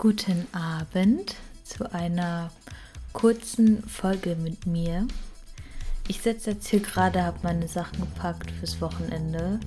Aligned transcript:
Guten 0.00 0.46
Abend 0.52 1.34
zu 1.64 1.92
einer 1.92 2.52
kurzen 3.12 3.82
Folge 3.82 4.36
mit 4.36 4.64
mir. 4.64 5.08
Ich 6.06 6.20
sitze 6.20 6.52
jetzt 6.52 6.68
hier 6.68 6.78
gerade, 6.78 7.24
habe 7.24 7.40
meine 7.42 7.66
Sachen 7.66 7.98
gepackt 7.98 8.48
fürs 8.52 8.80
Wochenende 8.80 9.58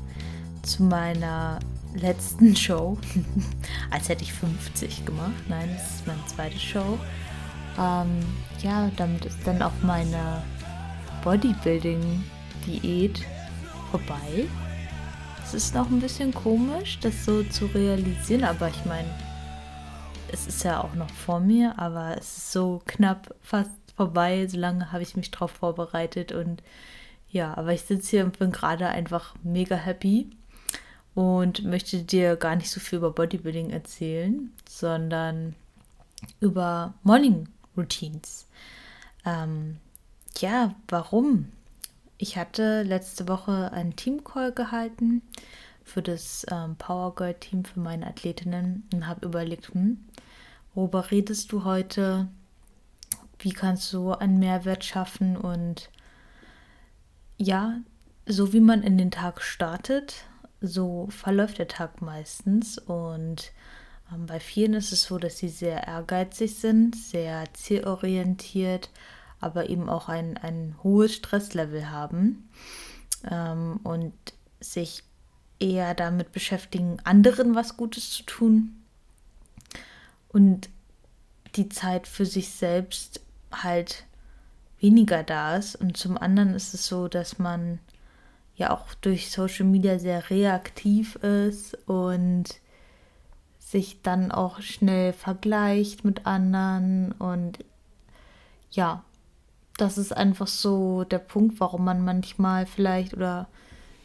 zu 0.64 0.84
meiner 0.84 1.60
letzten 1.96 2.56
Show. 2.56 2.98
Als 3.92 4.08
hätte 4.08 4.24
ich 4.24 4.32
50 4.32 5.06
gemacht. 5.06 5.34
Nein, 5.50 5.70
das 5.74 5.96
ist 5.96 6.08
meine 6.08 6.26
zweite 6.28 6.60
Show. 6.60 6.98
Ähm, 7.78 8.20
ja, 8.62 8.90
damit 8.96 9.26
ist 9.26 9.40
dann 9.44 9.62
auch 9.62 9.74
meine 9.82 10.44
Bodybuilding-Diät 11.26 13.20
vorbei. 13.92 14.48
Es 15.44 15.54
ist 15.54 15.76
noch 15.76 15.90
ein 15.90 16.00
bisschen 16.00 16.34
komisch, 16.34 17.00
das 17.02 17.26
so 17.26 17.44
zu 17.44 17.66
realisieren, 17.66 18.46
aber 18.46 18.70
ich 18.70 18.86
meine, 18.86 19.10
es 20.32 20.48
ist 20.48 20.64
ja 20.64 20.82
auch 20.82 20.94
noch 20.96 21.10
vor 21.10 21.40
mir, 21.40 21.78
aber 21.78 22.16
es 22.18 22.38
ist 22.38 22.52
so 22.52 22.82
knapp 22.86 23.36
fast 23.42 23.72
vorbei. 23.96 24.48
So 24.48 24.58
lange 24.58 24.92
habe 24.92 25.04
ich 25.04 25.16
mich 25.16 25.32
drauf 25.32 25.52
vorbereitet 25.52 26.32
und 26.32 26.64
ja, 27.30 27.56
aber 27.58 27.74
ich 27.74 27.84
sitze 27.84 28.10
hier 28.12 28.26
und 28.26 28.40
bin 28.40 28.52
gerade 28.52 28.88
einfach 28.90 29.36
mega 29.44 29.76
happy 29.76 30.30
und 31.14 31.64
möchte 31.64 32.04
dir 32.04 32.36
gar 32.36 32.56
nicht 32.56 32.70
so 32.70 32.80
viel 32.80 32.98
über 32.98 33.12
Bodybuilding 33.12 33.70
erzählen, 33.70 34.52
sondern 34.68 35.56
über 36.40 36.94
Morning 37.04 37.48
Routines. 37.76 38.48
Ähm, 39.26 39.78
ja, 40.38 40.76
warum? 40.88 41.52
Ich 42.18 42.38
hatte 42.38 42.84
letzte 42.84 43.28
Woche 43.28 43.72
einen 43.74 43.96
Teamcall 43.96 44.52
gehalten 44.52 45.22
für 45.84 46.02
das 46.02 46.46
ähm, 46.52 46.76
Power 46.76 47.16
Girl 47.16 47.34
Team 47.34 47.66
für 47.66 47.80
meine 47.80 48.08
Athletinnen 48.08 48.88
und 48.94 49.08
habe 49.08 49.26
überlegt, 49.26 49.74
hm, 49.74 50.06
worüber 50.74 51.12
redest 51.12 51.52
du 51.52 51.64
heute? 51.64 52.28
Wie 53.40 53.52
kannst 53.52 53.92
du 53.94 54.12
einen 54.12 54.40
Mehrwert 54.40 54.86
schaffen? 54.86 55.36
Und 55.36 55.90
ja, 57.38 57.80
so 58.26 58.54
wie 58.54 58.60
man 58.60 58.84
in 58.84 58.98
den 58.98 59.12
Tag 59.12 59.42
startet, 59.42 60.26
so 60.62 61.08
verläuft 61.10 61.58
der 61.58 61.68
Tag 61.68 62.02
meistens. 62.02 62.78
Und 62.78 63.52
ähm, 64.14 64.28
bei 64.28 64.40
vielen 64.40 64.76
ist 64.76 64.92
es 64.92 65.04
so, 65.04 65.18
dass 65.18 65.40
sie 65.40 65.50
sehr 65.50 65.88
ehrgeizig 65.88 66.56
sind, 66.56 66.96
sehr 66.96 67.46
zielorientiert, 67.54 68.90
aber 69.40 69.70
eben 69.70 69.90
auch 69.90 70.08
ein, 70.08 70.38
ein 70.38 70.76
hohes 70.84 71.16
Stresslevel 71.16 71.90
haben 71.90 72.50
ähm, 73.30 73.80
und 73.84 74.14
sich 74.60 75.04
eher 75.62 75.94
damit 75.94 76.32
beschäftigen, 76.32 76.98
anderen 77.04 77.56
was 77.56 77.78
Gutes 77.78 78.10
zu 78.12 78.24
tun 78.24 78.76
und 80.30 80.70
die 81.56 81.70
Zeit 81.70 82.08
für 82.08 82.26
sich 82.26 82.50
selbst 82.50 83.22
halt 83.52 84.06
weniger 84.80 85.24
da 85.24 85.58
ist. 85.58 85.76
Und 85.76 85.98
zum 85.98 86.18
anderen 86.18 86.54
ist 86.56 86.74
es 86.74 86.88
so, 86.88 87.08
dass 87.08 87.40
man 87.40 87.80
ja 88.56 88.72
auch 88.72 88.94
durch 88.96 89.32
Social 89.32 89.66
Media 89.66 90.00
sehr 90.00 90.30
reaktiv 90.30 91.16
ist 91.16 91.76
und 91.88 92.46
sich 93.60 94.02
dann 94.02 94.32
auch 94.32 94.62
schnell 94.62 95.14
vergleicht 95.14 96.04
mit 96.04 96.26
anderen 96.26 97.14
und 97.14 97.60
ja, 98.72 99.04
das 99.78 99.98
ist 99.98 100.12
einfach 100.16 100.48
so 100.48 101.06
der 101.06 101.20
Punkt, 101.20 101.60
warum 101.60 101.86
man 101.86 102.04
manchmal 102.04 102.66
vielleicht 102.66 103.14
oder 103.14 103.48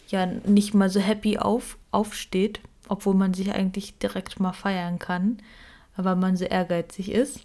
ja 0.09 0.27
nicht 0.27 0.75
mal 0.75 0.91
so 0.91 1.01
happy 1.01 1.39
auf, 1.39 1.79
aufsteht, 1.91 2.61
obwohl 2.89 3.15
man 3.15 3.35
sich 3.35 3.53
eigentlich 3.53 3.99
direkt 3.99 4.41
mal 4.41 4.53
feiern 4.53 4.99
kann, 4.99 5.39
weil 5.97 6.17
man 6.17 6.37
so 6.37 6.45
ehrgeizig 6.45 7.11
ist 7.11 7.41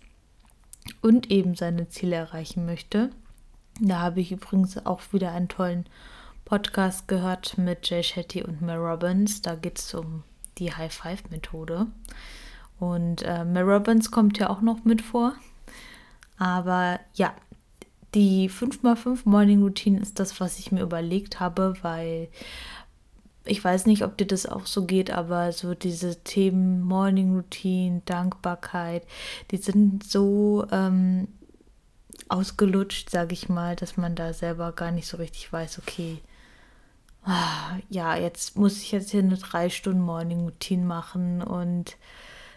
und 1.01 1.31
eben 1.31 1.55
seine 1.55 1.89
Ziele 1.89 2.15
erreichen 2.15 2.65
möchte. 2.65 3.11
Da 3.79 3.99
habe 3.99 4.21
ich 4.21 4.31
übrigens 4.31 4.85
auch 4.85 5.01
wieder 5.11 5.31
einen 5.31 5.47
tollen 5.47 5.85
Podcast 6.45 7.07
gehört 7.07 7.57
mit 7.57 7.89
Jay 7.89 8.03
Shetty 8.03 8.43
und 8.43 8.61
Mel 8.61 8.77
Robbins. 8.77 9.41
Da 9.41 9.55
geht 9.55 9.79
es 9.79 9.93
um 9.93 10.23
die 10.57 10.73
High 10.73 10.93
Five 10.93 11.29
Methode. 11.29 11.87
Und 12.79 13.23
äh, 13.23 13.45
Mel 13.45 13.63
Robbins 13.63 14.11
kommt 14.11 14.37
ja 14.37 14.49
auch 14.49 14.61
noch 14.61 14.83
mit 14.83 15.01
vor. 15.01 15.33
Aber 16.37 16.99
ja, 17.13 17.33
die 18.13 18.49
5x5 18.49 19.21
Morning 19.25 19.61
Routine 19.61 19.99
ist 19.99 20.19
das, 20.19 20.39
was 20.39 20.59
ich 20.59 20.71
mir 20.71 20.81
überlegt 20.81 21.39
habe, 21.39 21.75
weil 21.81 22.29
ich 23.45 23.63
weiß 23.63 23.85
nicht, 23.87 24.03
ob 24.03 24.17
dir 24.17 24.27
das 24.27 24.45
auch 24.45 24.65
so 24.65 24.85
geht, 24.85 25.09
aber 25.11 25.51
so 25.51 25.73
diese 25.73 26.23
Themen 26.23 26.81
Morning 26.81 27.35
Routine, 27.35 28.01
Dankbarkeit, 28.05 29.03
die 29.49 29.57
sind 29.57 30.03
so 30.03 30.67
ähm, 30.71 31.27
ausgelutscht, 32.29 33.09
sage 33.09 33.33
ich 33.33 33.49
mal, 33.49 33.75
dass 33.75 33.97
man 33.97 34.15
da 34.15 34.33
selber 34.33 34.71
gar 34.73 34.91
nicht 34.91 35.07
so 35.07 35.17
richtig 35.17 35.51
weiß, 35.51 35.79
okay, 35.79 36.19
ah, 37.23 37.77
ja, 37.89 38.15
jetzt 38.15 38.57
muss 38.57 38.81
ich 38.81 38.91
jetzt 38.91 39.11
hier 39.11 39.21
eine 39.21 39.37
drei 39.37 39.69
Stunden 39.69 40.01
Morning 40.01 40.41
Routine 40.41 40.85
machen 40.85 41.41
und 41.41 41.97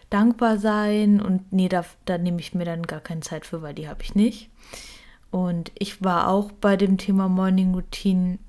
dankbar 0.09 0.59
sein 0.59 1.19
und 1.19 1.51
nee, 1.51 1.67
da, 1.67 1.83
da 2.05 2.17
nehme 2.17 2.39
ich 2.39 2.53
mir 2.53 2.65
dann 2.65 2.83
gar 2.83 3.01
keine 3.01 3.21
Zeit 3.21 3.45
für, 3.45 3.61
weil 3.61 3.73
die 3.73 3.89
habe 3.89 4.03
ich 4.03 4.13
nicht. 4.13 4.49
Und 5.31 5.71
ich 5.77 6.03
war 6.03 6.29
auch 6.29 6.51
bei 6.51 6.77
dem 6.77 6.97
Thema 6.97 7.27
Morning 7.27 7.73
Routine 7.73 8.39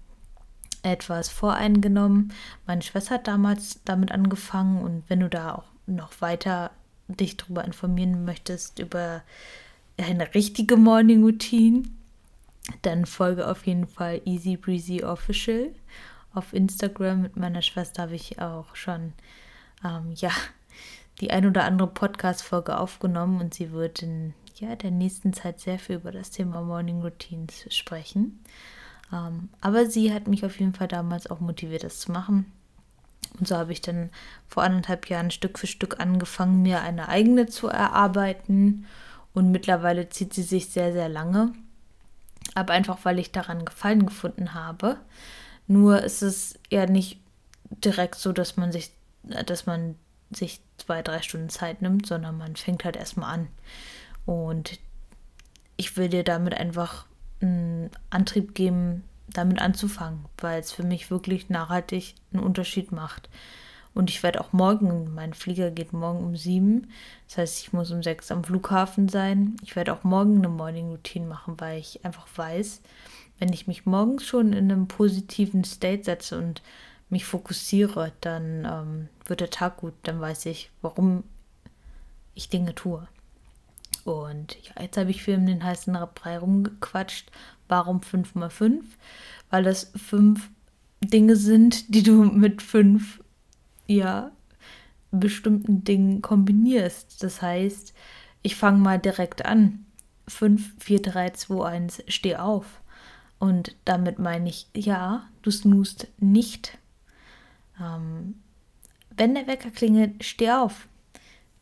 etwas 0.82 1.28
voreingenommen. 1.28 2.32
Meine 2.66 2.82
Schwester 2.82 3.14
hat 3.14 3.26
damals 3.26 3.80
damit 3.84 4.12
angefangen 4.12 4.82
und 4.82 5.02
wenn 5.08 5.20
du 5.20 5.28
da 5.28 5.54
auch 5.54 5.64
noch 5.86 6.20
weiter 6.20 6.70
dich 7.08 7.36
darüber 7.36 7.64
informieren 7.64 8.24
möchtest, 8.24 8.78
über 8.78 9.22
eine 9.98 10.34
richtige 10.34 10.76
Morning 10.76 11.22
Routine, 11.22 11.84
dann 12.82 13.06
folge 13.06 13.48
auf 13.48 13.66
jeden 13.66 13.86
Fall 13.86 14.20
Easy 14.24 14.56
Breezy 14.56 15.02
Official 15.02 15.70
auf 16.34 16.52
Instagram. 16.52 17.22
Mit 17.22 17.36
meiner 17.36 17.62
Schwester 17.62 18.02
habe 18.02 18.14
ich 18.14 18.40
auch 18.40 18.74
schon 18.74 19.12
ähm, 19.84 20.12
ja 20.14 20.30
die 21.20 21.30
ein 21.30 21.46
oder 21.46 21.64
andere 21.64 21.88
Podcast-Folge 21.88 22.78
aufgenommen 22.78 23.40
und 23.40 23.54
sie 23.54 23.72
wird 23.72 24.02
in 24.02 24.34
ja, 24.60 24.76
der 24.76 24.90
nächsten 24.90 25.32
Zeit 25.32 25.60
sehr 25.60 25.78
viel 25.78 25.96
über 25.96 26.12
das 26.12 26.30
Thema 26.30 26.62
Morning 26.62 27.02
Routines 27.02 27.66
sprechen. 27.74 28.40
Ähm, 29.12 29.48
aber 29.60 29.86
sie 29.86 30.12
hat 30.12 30.26
mich 30.26 30.44
auf 30.44 30.58
jeden 30.58 30.74
Fall 30.74 30.88
damals 30.88 31.30
auch 31.30 31.40
motiviert, 31.40 31.84
das 31.84 32.00
zu 32.00 32.12
machen. 32.12 32.50
Und 33.38 33.46
so 33.48 33.56
habe 33.56 33.72
ich 33.72 33.80
dann 33.80 34.10
vor 34.48 34.62
anderthalb 34.62 35.08
Jahren 35.08 35.30
Stück 35.30 35.58
für 35.58 35.66
Stück 35.66 36.00
angefangen, 36.00 36.62
mir 36.62 36.80
eine 36.80 37.08
eigene 37.08 37.46
zu 37.46 37.68
erarbeiten. 37.68 38.86
Und 39.34 39.50
mittlerweile 39.50 40.08
zieht 40.08 40.32
sie 40.32 40.42
sich 40.42 40.70
sehr, 40.70 40.92
sehr 40.92 41.08
lange. 41.08 41.52
Aber 42.54 42.72
einfach, 42.72 42.98
weil 43.04 43.18
ich 43.18 43.32
daran 43.32 43.64
Gefallen 43.64 44.06
gefunden 44.06 44.54
habe. 44.54 44.98
Nur 45.66 46.02
ist 46.02 46.22
es 46.22 46.58
ja 46.70 46.86
nicht 46.86 47.20
direkt 47.84 48.14
so, 48.14 48.32
dass 48.32 48.56
man 48.56 48.72
sich, 48.72 48.92
dass 49.22 49.66
man 49.66 49.96
sich 50.30 50.60
zwei, 50.78 51.02
drei 51.02 51.20
Stunden 51.22 51.50
Zeit 51.50 51.82
nimmt, 51.82 52.06
sondern 52.06 52.38
man 52.38 52.56
fängt 52.56 52.84
halt 52.84 52.96
erstmal 52.96 53.34
an. 53.34 53.48
Und 54.26 54.78
ich 55.76 55.96
will 55.96 56.08
dir 56.08 56.24
damit 56.24 56.54
einfach 56.54 57.06
einen 57.40 57.90
Antrieb 58.10 58.54
geben, 58.54 59.04
damit 59.28 59.60
anzufangen, 59.60 60.24
weil 60.38 60.60
es 60.60 60.72
für 60.72 60.82
mich 60.82 61.10
wirklich 61.10 61.48
nachhaltig 61.48 62.14
einen 62.32 62.42
Unterschied 62.42 62.92
macht. 62.92 63.28
Und 63.94 64.10
ich 64.10 64.22
werde 64.22 64.42
auch 64.42 64.52
morgen, 64.52 65.14
mein 65.14 65.32
Flieger 65.32 65.70
geht 65.70 65.94
morgen 65.94 66.18
um 66.22 66.36
sieben. 66.36 66.88
Das 67.28 67.38
heißt, 67.38 67.60
ich 67.60 67.72
muss 67.72 67.90
um 67.90 68.02
sechs 68.02 68.30
am 68.30 68.44
Flughafen 68.44 69.08
sein. 69.08 69.56
Ich 69.62 69.74
werde 69.74 69.94
auch 69.94 70.04
morgen 70.04 70.36
eine 70.36 70.50
Morning 70.50 70.90
Routine 70.90 71.26
machen, 71.26 71.54
weil 71.58 71.78
ich 71.78 72.04
einfach 72.04 72.26
weiß, 72.36 72.82
wenn 73.38 73.52
ich 73.54 73.66
mich 73.66 73.86
morgens 73.86 74.26
schon 74.26 74.52
in 74.52 74.70
einem 74.70 74.86
positiven 74.86 75.64
State 75.64 76.04
setze 76.04 76.36
und 76.36 76.62
mich 77.08 77.24
fokussiere, 77.24 78.12
dann 78.20 78.66
ähm, 78.66 79.08
wird 79.24 79.40
der 79.40 79.50
Tag 79.50 79.78
gut. 79.78 79.94
Dann 80.02 80.20
weiß 80.20 80.44
ich, 80.46 80.70
warum 80.82 81.24
ich 82.34 82.50
Dinge 82.50 82.74
tue. 82.74 83.08
Und 84.06 84.56
ja, 84.62 84.82
jetzt 84.82 84.96
habe 84.96 85.10
ich 85.10 85.28
um 85.28 85.46
den 85.46 85.64
heißen 85.64 85.98
Brei 86.14 86.38
rumgequatscht. 86.38 87.32
Warum 87.66 88.02
5 88.02 88.36
mal 88.36 88.50
5? 88.50 88.84
Weil 89.50 89.64
das 89.64 89.90
fünf 89.96 90.48
Dinge 91.00 91.34
sind, 91.34 91.92
die 91.92 92.04
du 92.04 92.22
mit 92.22 92.62
fünf, 92.62 93.20
ja, 93.88 94.30
bestimmten 95.10 95.82
Dingen 95.82 96.22
kombinierst. 96.22 97.20
Das 97.24 97.42
heißt, 97.42 97.94
ich 98.42 98.54
fange 98.54 98.78
mal 98.78 99.00
direkt 99.00 99.44
an. 99.44 99.84
5, 100.28 100.74
4, 100.78 101.02
3, 101.02 101.30
2, 101.30 101.66
1, 101.66 102.04
steh 102.06 102.36
auf. 102.36 102.80
Und 103.40 103.74
damit 103.84 104.20
meine 104.20 104.48
ich, 104.48 104.68
ja, 104.72 105.28
du 105.42 105.50
snoost 105.50 106.06
nicht. 106.18 106.78
Ähm, 107.80 108.36
wenn 109.16 109.34
der 109.34 109.48
Wecker 109.48 109.70
klingelt, 109.70 110.22
steh 110.22 110.52
auf. 110.52 110.86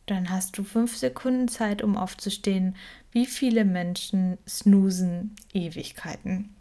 Dann 0.05 0.29
hast 0.29 0.57
du 0.57 0.63
fünf 0.63 0.95
Sekunden 0.95 1.47
Zeit, 1.47 1.81
um 1.81 1.97
aufzustehen. 1.97 2.75
Wie 3.11 3.25
viele 3.25 3.65
Menschen 3.65 4.37
snoosen 4.47 5.35
Ewigkeiten? 5.53 6.55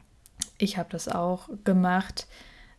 Ich 0.59 0.79
habe 0.79 0.89
das 0.91 1.09
auch 1.09 1.49
gemacht. 1.65 2.27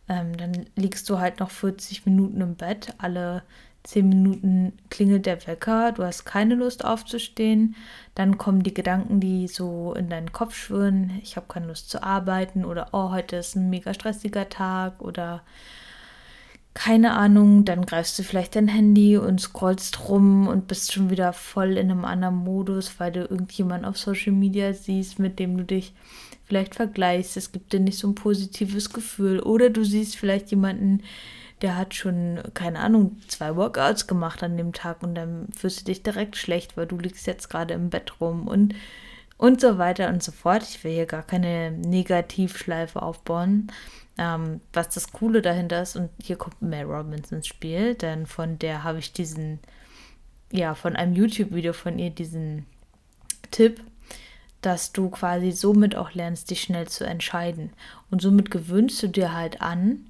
Ähm, 0.08 0.36
dann 0.36 0.66
liegst 0.76 1.08
du 1.08 1.18
halt 1.18 1.40
noch 1.40 1.50
40 1.50 2.06
Minuten 2.06 2.40
im 2.40 2.56
Bett. 2.56 2.94
Alle 2.98 3.42
zehn 3.86 4.08
Minuten 4.08 4.72
klingelt 4.90 5.26
der 5.26 5.46
Wecker, 5.46 5.92
du 5.92 6.02
hast 6.02 6.24
keine 6.24 6.54
Lust 6.54 6.84
aufzustehen, 6.84 7.76
dann 8.14 8.36
kommen 8.36 8.62
die 8.62 8.74
Gedanken, 8.74 9.20
die 9.20 9.46
so 9.48 9.94
in 9.94 10.08
deinen 10.08 10.32
Kopf 10.32 10.56
schwirren, 10.56 11.20
ich 11.22 11.36
habe 11.36 11.46
keine 11.48 11.68
Lust 11.68 11.88
zu 11.88 12.02
arbeiten 12.02 12.64
oder 12.64 12.88
oh, 12.92 13.10
heute 13.10 13.36
ist 13.36 13.54
ein 13.54 13.70
mega 13.70 13.94
stressiger 13.94 14.48
Tag 14.48 15.00
oder 15.00 15.42
keine 16.76 17.14
Ahnung, 17.14 17.64
dann 17.64 17.86
greifst 17.86 18.18
du 18.18 18.22
vielleicht 18.22 18.54
dein 18.54 18.68
Handy 18.68 19.16
und 19.16 19.40
scrollst 19.40 20.10
rum 20.10 20.46
und 20.46 20.68
bist 20.68 20.92
schon 20.92 21.08
wieder 21.08 21.32
voll 21.32 21.78
in 21.78 21.90
einem 21.90 22.04
anderen 22.04 22.36
Modus, 22.36 23.00
weil 23.00 23.12
du 23.12 23.20
irgendjemand 23.20 23.86
auf 23.86 23.96
Social 23.96 24.34
Media 24.34 24.74
siehst, 24.74 25.18
mit 25.18 25.38
dem 25.38 25.56
du 25.56 25.64
dich 25.64 25.94
vielleicht 26.44 26.74
vergleichst. 26.74 27.38
Es 27.38 27.50
gibt 27.50 27.72
dir 27.72 27.80
nicht 27.80 27.98
so 27.98 28.08
ein 28.08 28.14
positives 28.14 28.90
Gefühl. 28.90 29.40
Oder 29.40 29.70
du 29.70 29.84
siehst 29.84 30.16
vielleicht 30.16 30.50
jemanden, 30.50 31.02
der 31.62 31.78
hat 31.78 31.94
schon, 31.94 32.40
keine 32.52 32.80
Ahnung, 32.80 33.16
zwei 33.26 33.56
Workouts 33.56 34.06
gemacht 34.06 34.42
an 34.42 34.58
dem 34.58 34.74
Tag 34.74 35.02
und 35.02 35.14
dann 35.14 35.48
fühlst 35.56 35.80
du 35.80 35.84
dich 35.86 36.02
direkt 36.02 36.36
schlecht, 36.36 36.76
weil 36.76 36.86
du 36.86 36.98
liegst 36.98 37.26
jetzt 37.26 37.48
gerade 37.48 37.72
im 37.72 37.88
Bett 37.88 38.20
rum 38.20 38.46
und, 38.46 38.74
und 39.38 39.62
so 39.62 39.78
weiter 39.78 40.10
und 40.10 40.22
so 40.22 40.30
fort. 40.30 40.62
Ich 40.62 40.84
will 40.84 40.92
hier 40.92 41.06
gar 41.06 41.22
keine 41.22 41.70
Negativschleife 41.70 43.00
aufbauen. 43.00 43.68
Ähm, 44.18 44.60
was 44.72 44.88
das 44.88 45.12
Coole 45.12 45.42
dahinter 45.42 45.82
ist, 45.82 45.96
und 45.96 46.10
hier 46.22 46.36
kommt 46.36 46.62
Mel 46.62 46.84
Robbins 46.84 47.32
ins 47.32 47.46
Spiel, 47.46 47.94
denn 47.94 48.26
von 48.26 48.58
der 48.58 48.82
habe 48.82 48.98
ich 48.98 49.12
diesen, 49.12 49.58
ja, 50.50 50.74
von 50.74 50.96
einem 50.96 51.14
YouTube-Video 51.14 51.72
von 51.72 51.98
ihr 51.98 52.10
diesen 52.10 52.66
Tipp, 53.50 53.82
dass 54.62 54.92
du 54.92 55.10
quasi 55.10 55.52
somit 55.52 55.94
auch 55.96 56.12
lernst, 56.12 56.50
dich 56.50 56.62
schnell 56.62 56.88
zu 56.88 57.04
entscheiden. 57.04 57.70
Und 58.10 58.22
somit 58.22 58.50
gewöhnst 58.50 59.02
du 59.02 59.08
dir 59.08 59.34
halt 59.34 59.60
an, 59.60 60.06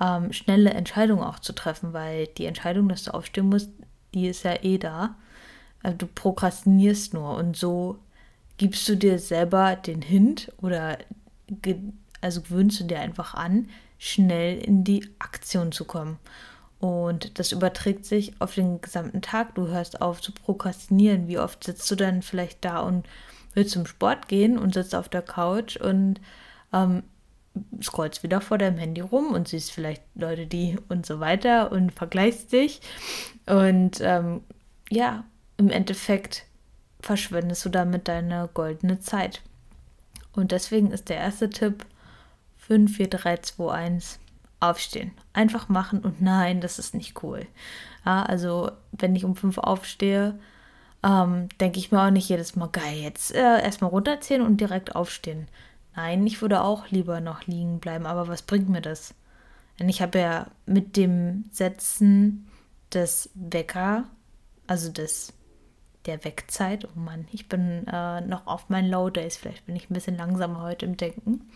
ähm, 0.00 0.32
schnelle 0.32 0.70
Entscheidungen 0.70 1.22
auch 1.22 1.40
zu 1.40 1.52
treffen, 1.52 1.92
weil 1.92 2.26
die 2.26 2.46
Entscheidung, 2.46 2.88
dass 2.88 3.04
du 3.04 3.14
aufstehen 3.14 3.48
musst, 3.48 3.70
die 4.14 4.28
ist 4.28 4.44
ja 4.44 4.62
eh 4.62 4.78
da. 4.78 5.16
Also 5.82 5.98
du 5.98 6.06
prokrastinierst 6.06 7.14
nur 7.14 7.36
und 7.36 7.56
so 7.56 7.98
gibst 8.56 8.88
du 8.88 8.96
dir 8.96 9.18
selber 9.18 9.76
den 9.76 10.02
Hint 10.02 10.52
oder 10.60 10.98
also 12.20 12.42
gewöhnst 12.42 12.80
du 12.80 12.84
dir 12.84 13.00
einfach 13.00 13.34
an, 13.34 13.68
schnell 13.98 14.58
in 14.58 14.84
die 14.84 15.08
Aktion 15.18 15.72
zu 15.72 15.84
kommen. 15.84 16.18
Und 16.80 17.38
das 17.38 17.50
überträgt 17.50 18.04
sich 18.04 18.40
auf 18.40 18.54
den 18.54 18.80
gesamten 18.80 19.20
Tag. 19.20 19.54
Du 19.56 19.66
hörst 19.66 20.00
auf 20.00 20.20
zu 20.20 20.32
prokrastinieren. 20.32 21.26
Wie 21.26 21.38
oft 21.38 21.64
sitzt 21.64 21.90
du 21.90 21.96
dann 21.96 22.22
vielleicht 22.22 22.64
da 22.64 22.80
und 22.80 23.06
willst 23.54 23.72
zum 23.72 23.86
Sport 23.86 24.28
gehen 24.28 24.58
und 24.58 24.74
sitzt 24.74 24.94
auf 24.94 25.08
der 25.08 25.22
Couch 25.22 25.76
und 25.76 26.20
ähm, 26.72 27.02
scrollst 27.82 28.22
wieder 28.22 28.40
vor 28.40 28.58
deinem 28.58 28.78
Handy 28.78 29.00
rum 29.00 29.32
und 29.32 29.48
siehst 29.48 29.72
vielleicht 29.72 30.02
Leute, 30.14 30.46
die 30.46 30.76
und 30.88 31.04
so 31.04 31.18
weiter 31.18 31.72
und 31.72 31.92
vergleichst 31.92 32.52
dich. 32.52 32.80
Und 33.46 34.00
ähm, 34.00 34.42
ja, 34.90 35.24
im 35.56 35.70
Endeffekt 35.70 36.44
verschwendest 37.00 37.64
du 37.64 37.68
damit 37.68 38.06
deine 38.06 38.48
goldene 38.54 39.00
Zeit. 39.00 39.42
Und 40.32 40.52
deswegen 40.52 40.92
ist 40.92 41.08
der 41.08 41.16
erste 41.16 41.50
Tipp, 41.50 41.84
5, 42.68 42.96
4, 42.96 43.08
3, 43.08 43.36
2, 43.38 43.72
1. 43.72 44.20
Aufstehen. 44.60 45.12
Einfach 45.32 45.68
machen 45.68 46.00
und 46.00 46.20
nein, 46.20 46.60
das 46.60 46.78
ist 46.78 46.92
nicht 46.92 47.22
cool. 47.22 47.46
Ja, 48.04 48.24
also, 48.24 48.72
wenn 48.92 49.14
ich 49.14 49.24
um 49.24 49.36
5 49.36 49.58
aufstehe, 49.58 50.38
ähm, 51.04 51.48
denke 51.60 51.78
ich 51.78 51.92
mir 51.92 52.02
auch 52.02 52.10
nicht 52.10 52.28
jedes 52.28 52.56
Mal, 52.56 52.68
geil, 52.68 52.98
jetzt 52.98 53.32
äh, 53.34 53.62
erstmal 53.62 53.90
runterziehen 53.90 54.42
und 54.42 54.60
direkt 54.60 54.96
aufstehen. 54.96 55.46
Nein, 55.94 56.26
ich 56.26 56.42
würde 56.42 56.62
auch 56.62 56.88
lieber 56.88 57.20
noch 57.20 57.46
liegen 57.46 57.78
bleiben, 57.78 58.04
aber 58.04 58.28
was 58.28 58.42
bringt 58.42 58.68
mir 58.68 58.82
das? 58.82 59.14
Denn 59.78 59.88
ich 59.88 60.02
habe 60.02 60.18
ja 60.18 60.46
mit 60.66 60.96
dem 60.96 61.44
Setzen 61.52 62.48
des 62.92 63.30
Wecker, 63.34 64.04
also 64.66 64.90
des 64.90 65.32
der 66.06 66.24
Wegzeit, 66.24 66.84
oh 66.84 66.98
Mann, 66.98 67.28
ich 67.32 67.48
bin 67.48 67.86
äh, 67.86 68.20
noch 68.22 68.46
auf 68.46 68.68
meinen 68.70 68.90
Low 68.90 69.10
Days, 69.10 69.36
vielleicht 69.36 69.66
bin 69.66 69.76
ich 69.76 69.88
ein 69.88 69.94
bisschen 69.94 70.16
langsamer 70.16 70.62
heute 70.62 70.86
im 70.86 70.96
Denken 70.96 71.48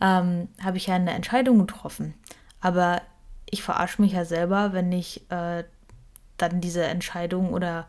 ähm, 0.00 0.48
habe 0.62 0.76
ich 0.76 0.86
ja 0.86 0.94
eine 0.94 1.12
Entscheidung 1.12 1.58
getroffen. 1.58 2.14
Aber 2.60 3.02
ich 3.48 3.62
verarsche 3.62 4.00
mich 4.02 4.12
ja 4.12 4.24
selber, 4.24 4.72
wenn 4.72 4.92
ich 4.92 5.30
äh, 5.30 5.64
dann 6.36 6.60
diese 6.60 6.84
Entscheidung 6.84 7.52
oder 7.52 7.86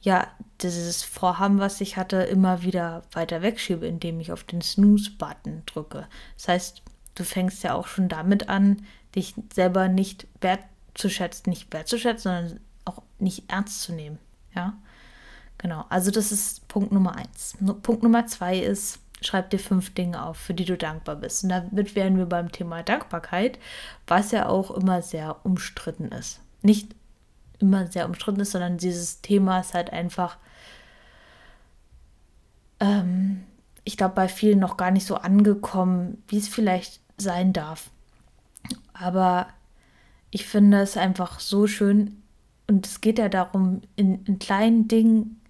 ja, 0.00 0.28
dieses 0.60 1.02
Vorhaben, 1.02 1.58
was 1.58 1.80
ich 1.80 1.96
hatte, 1.96 2.18
immer 2.18 2.62
wieder 2.62 3.02
weiter 3.12 3.42
wegschiebe, 3.42 3.86
indem 3.86 4.20
ich 4.20 4.30
auf 4.30 4.44
den 4.44 4.62
Snooze-Button 4.62 5.62
drücke. 5.66 6.06
Das 6.36 6.48
heißt, 6.48 6.82
du 7.16 7.24
fängst 7.24 7.64
ja 7.64 7.74
auch 7.74 7.88
schon 7.88 8.08
damit 8.08 8.48
an, 8.48 8.86
dich 9.14 9.34
selber 9.52 9.88
nicht 9.88 10.26
wertzuschätzen, 10.40 11.50
nicht 11.50 11.72
wertzuschätzen, 11.72 12.22
sondern 12.22 12.60
auch 12.84 13.02
nicht 13.18 13.50
ernst 13.50 13.82
zu 13.82 13.92
nehmen. 13.92 14.18
Ja, 14.54 14.74
genau. 15.58 15.84
Also 15.88 16.10
das 16.10 16.30
ist 16.30 16.68
Punkt 16.68 16.92
Nummer 16.92 17.16
eins. 17.16 17.56
Punkt 17.82 18.02
Nummer 18.02 18.26
zwei 18.26 18.58
ist, 18.58 19.00
schreib 19.26 19.50
dir 19.50 19.58
fünf 19.58 19.92
Dinge 19.94 20.24
auf, 20.24 20.36
für 20.36 20.54
die 20.54 20.64
du 20.64 20.76
dankbar 20.76 21.16
bist. 21.16 21.44
Und 21.44 21.50
damit 21.50 21.94
wären 21.94 22.16
wir 22.16 22.26
beim 22.26 22.52
Thema 22.52 22.82
Dankbarkeit, 22.82 23.58
was 24.06 24.30
ja 24.30 24.48
auch 24.48 24.70
immer 24.70 25.02
sehr 25.02 25.36
umstritten 25.44 26.08
ist. 26.08 26.40
Nicht 26.62 26.94
immer 27.58 27.86
sehr 27.86 28.06
umstritten 28.06 28.40
ist, 28.40 28.52
sondern 28.52 28.78
dieses 28.78 29.20
Thema 29.22 29.60
ist 29.60 29.74
halt 29.74 29.92
einfach, 29.92 30.36
ähm, 32.80 33.44
ich 33.84 33.96
glaube, 33.96 34.14
bei 34.14 34.28
vielen 34.28 34.58
noch 34.58 34.76
gar 34.76 34.90
nicht 34.90 35.06
so 35.06 35.16
angekommen, 35.16 36.22
wie 36.28 36.38
es 36.38 36.48
vielleicht 36.48 37.00
sein 37.18 37.52
darf. 37.52 37.90
Aber 38.92 39.48
ich 40.30 40.46
finde 40.46 40.80
es 40.80 40.96
einfach 40.96 41.40
so 41.40 41.66
schön 41.66 42.22
und 42.66 42.86
es 42.86 43.00
geht 43.00 43.18
ja 43.18 43.28
darum, 43.28 43.82
in, 43.94 44.24
in 44.24 44.38
kleinen 44.38 44.88
Dingen 44.88 45.40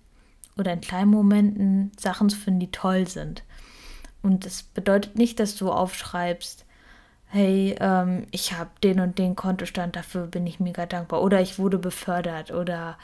oder 0.57 0.73
in 0.73 0.81
kleinen 0.81 1.11
Momenten 1.11 1.93
Sachen 1.99 2.29
zu 2.29 2.37
finden, 2.37 2.61
die 2.61 2.71
toll 2.71 3.07
sind. 3.07 3.43
Und 4.23 4.45
das 4.45 4.63
bedeutet 4.63 5.17
nicht, 5.17 5.39
dass 5.41 5.57
du 5.57 5.71
aufschreibst, 5.71 6.65
hey, 7.27 7.77
ähm, 7.81 8.27
ich 8.31 8.53
habe 8.53 8.71
den 8.83 9.01
und 9.01 9.19
den 9.19 9.37
Kontostand, 9.37 9.97
dafür 9.97 10.27
bin 10.27 10.47
ich 10.47 10.61
mega 10.61 10.87
dankbar. 10.87 11.23
Oder 11.23 11.41
ich 11.41 11.59
wurde 11.59 11.79
befördert. 11.79 12.51
Oder 12.53 12.99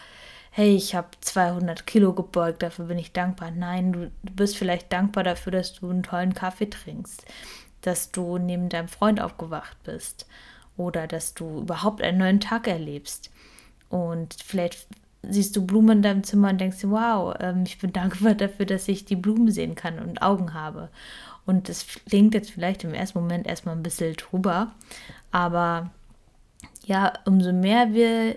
hey, 0.51 0.75
ich 0.75 0.95
habe 0.95 1.09
200 1.21 1.87
Kilo 1.87 2.13
gebeugt, 2.13 2.63
dafür 2.63 2.87
bin 2.87 2.99
ich 2.99 3.13
dankbar. 3.13 3.51
Nein, 3.51 3.93
du, 3.93 4.11
du 4.23 4.33
bist 4.33 4.57
vielleicht 4.57 4.93
dankbar 4.93 5.25
dafür, 5.25 5.53
dass 5.53 5.75
du 5.75 5.91
einen 5.91 6.03
tollen 6.03 6.35
Kaffee 6.35 6.69
trinkst. 6.71 7.25
Dass 7.81 8.13
du 8.13 8.39
neben 8.39 8.69
deinem 8.69 8.89
Freund 8.89 9.21
aufgewacht 9.21 9.77
bist. 9.85 10.27
Oder 10.77 11.07
dass 11.07 11.35
du 11.35 11.61
überhaupt 11.61 12.03
einen 12.03 12.19
neuen 12.19 12.41
Tag 12.41 12.67
erlebst. 12.69 13.31
Und 13.89 14.35
vielleicht 14.43 14.87
siehst 15.29 15.57
du 15.57 15.65
Blumen 15.65 15.99
in 15.99 16.03
deinem 16.03 16.25
Zimmer 16.25 16.51
und 16.51 16.61
denkst 16.61 16.81
dir, 16.81 16.91
wow, 16.91 17.35
ähm, 17.41 17.65
ich 17.67 17.79
bin 17.79 17.93
dankbar 17.93 18.35
dafür, 18.35 18.67
dass 18.67 18.89
ich 18.89 19.05
die 19.05 19.17
Blumen 19.17 19.51
sehen 19.51 19.75
kann 19.75 19.99
und 19.99 20.23
Augen 20.23 20.55
habe. 20.55 20.89
Und 21.45 21.69
das 21.69 21.87
klingt 22.07 22.35
jetzt 22.35 22.51
vielleicht 22.51 22.85
im 22.85 22.95
ersten 22.95 23.19
Moment 23.19 23.47
erstmal 23.47 23.75
ein 23.75 23.83
bisschen 23.83 24.15
drüber, 24.15 24.73
aber 25.33 25.91
ja, 26.85 27.13
umso 27.25 27.53
mehr 27.53 27.93
wir 27.93 28.37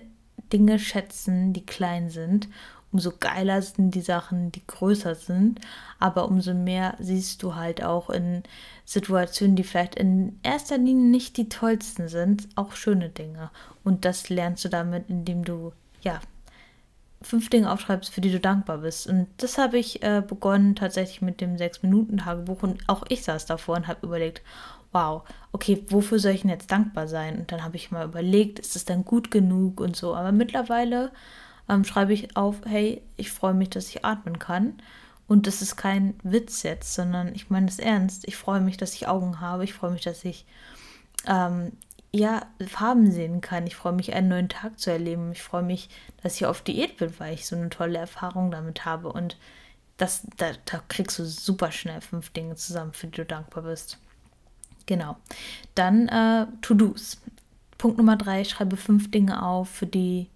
Dinge 0.51 0.79
schätzen, 0.79 1.53
die 1.53 1.65
klein 1.65 2.09
sind, 2.09 2.47
umso 2.95 3.11
geiler 3.19 3.61
sind 3.61 3.93
die 3.93 3.99
Sachen, 3.99 4.53
die 4.53 4.65
größer 4.65 5.15
sind. 5.15 5.59
Aber 5.99 6.29
umso 6.29 6.53
mehr 6.53 6.95
siehst 6.97 7.43
du 7.43 7.55
halt 7.55 7.83
auch 7.83 8.09
in 8.09 8.43
Situationen, 8.85 9.57
die 9.57 9.65
vielleicht 9.65 9.95
in 9.95 10.39
erster 10.43 10.77
Linie 10.77 11.09
nicht 11.09 11.35
die 11.35 11.49
tollsten 11.49 12.07
sind, 12.07 12.47
auch 12.55 12.71
schöne 12.71 13.09
Dinge. 13.09 13.51
Und 13.83 14.05
das 14.05 14.29
lernst 14.29 14.63
du 14.63 14.69
damit, 14.69 15.09
indem 15.09 15.43
du 15.43 15.73
ja 16.03 16.21
fünf 17.25 17.49
Dinge 17.49 17.71
aufschreibst, 17.71 18.13
für 18.13 18.21
die 18.21 18.31
du 18.31 18.39
dankbar 18.39 18.79
bist. 18.79 19.07
Und 19.07 19.27
das 19.37 19.57
habe 19.57 19.77
ich 19.77 20.03
äh, 20.03 20.21
begonnen 20.25 20.75
tatsächlich 20.75 21.21
mit 21.21 21.41
dem 21.41 21.57
Sechs-Minuten-Tagebuch. 21.57 22.63
Und 22.63 22.87
auch 22.87 23.03
ich 23.09 23.23
saß 23.23 23.45
davor 23.45 23.75
und 23.75 23.87
habe 23.87 24.05
überlegt, 24.05 24.41
wow, 24.91 25.23
okay, 25.51 25.83
wofür 25.89 26.19
soll 26.19 26.33
ich 26.33 26.41
denn 26.41 26.49
jetzt 26.49 26.71
dankbar 26.71 27.07
sein? 27.07 27.37
Und 27.39 27.51
dann 27.51 27.63
habe 27.63 27.75
ich 27.75 27.91
mal 27.91 28.05
überlegt, 28.05 28.59
ist 28.59 28.75
es 28.75 28.85
dann 28.85 29.03
gut 29.03 29.31
genug 29.31 29.81
und 29.81 29.95
so. 29.95 30.15
Aber 30.15 30.31
mittlerweile 30.31 31.11
ähm, 31.67 31.83
schreibe 31.83 32.13
ich 32.13 32.37
auf, 32.37 32.57
hey, 32.65 33.01
ich 33.17 33.31
freue 33.31 33.53
mich, 33.53 33.71
dass 33.71 33.89
ich 33.89 34.05
atmen 34.05 34.39
kann. 34.39 34.75
Und 35.27 35.47
das 35.47 35.61
ist 35.61 35.75
kein 35.75 36.13
Witz 36.23 36.63
jetzt, 36.63 36.93
sondern 36.93 37.33
ich 37.33 37.49
meine 37.49 37.67
es 37.67 37.79
ernst. 37.79 38.27
Ich 38.27 38.37
freue 38.37 38.61
mich, 38.61 38.77
dass 38.77 38.93
ich 38.93 39.07
Augen 39.07 39.41
habe. 39.41 39.63
Ich 39.63 39.73
freue 39.73 39.91
mich, 39.91 40.03
dass 40.03 40.23
ich 40.23 40.45
ähm, 41.27 41.71
ja, 42.15 42.45
Farben 42.65 43.11
sehen 43.11 43.41
kann. 43.41 43.67
Ich 43.67 43.75
freue 43.75 43.93
mich, 43.93 44.13
einen 44.13 44.29
neuen 44.29 44.49
Tag 44.49 44.79
zu 44.79 44.89
erleben. 44.89 45.33
Ich 45.33 45.43
freue 45.43 45.63
mich, 45.63 45.89
dass 46.23 46.35
ich 46.35 46.45
auf 46.45 46.61
Diät 46.61 46.97
bin, 46.97 47.13
weil 47.19 47.33
ich 47.33 47.45
so 47.45 47.55
eine 47.55 47.69
tolle 47.69 47.99
Erfahrung 47.99 48.51
damit 48.51 48.85
habe. 48.85 49.11
Und 49.11 49.37
das, 49.97 50.25
da, 50.37 50.51
da 50.65 50.81
kriegst 50.87 51.19
du 51.19 51.25
super 51.25 51.71
schnell 51.71 51.99
fünf 51.99 52.29
Dinge 52.29 52.55
zusammen, 52.55 52.93
für 52.93 53.07
die 53.07 53.17
du 53.17 53.25
dankbar 53.25 53.63
bist. 53.63 53.97
Genau. 54.85 55.17
Dann 55.75 56.07
äh, 56.07 56.47
To-Dos. 56.61 57.21
Punkt 57.77 57.97
Nummer 57.97 58.15
drei, 58.15 58.45
schreibe 58.45 58.77
fünf 58.77 59.11
Dinge 59.11 59.43
auf, 59.43 59.69
für 59.69 59.87
die 59.87 60.29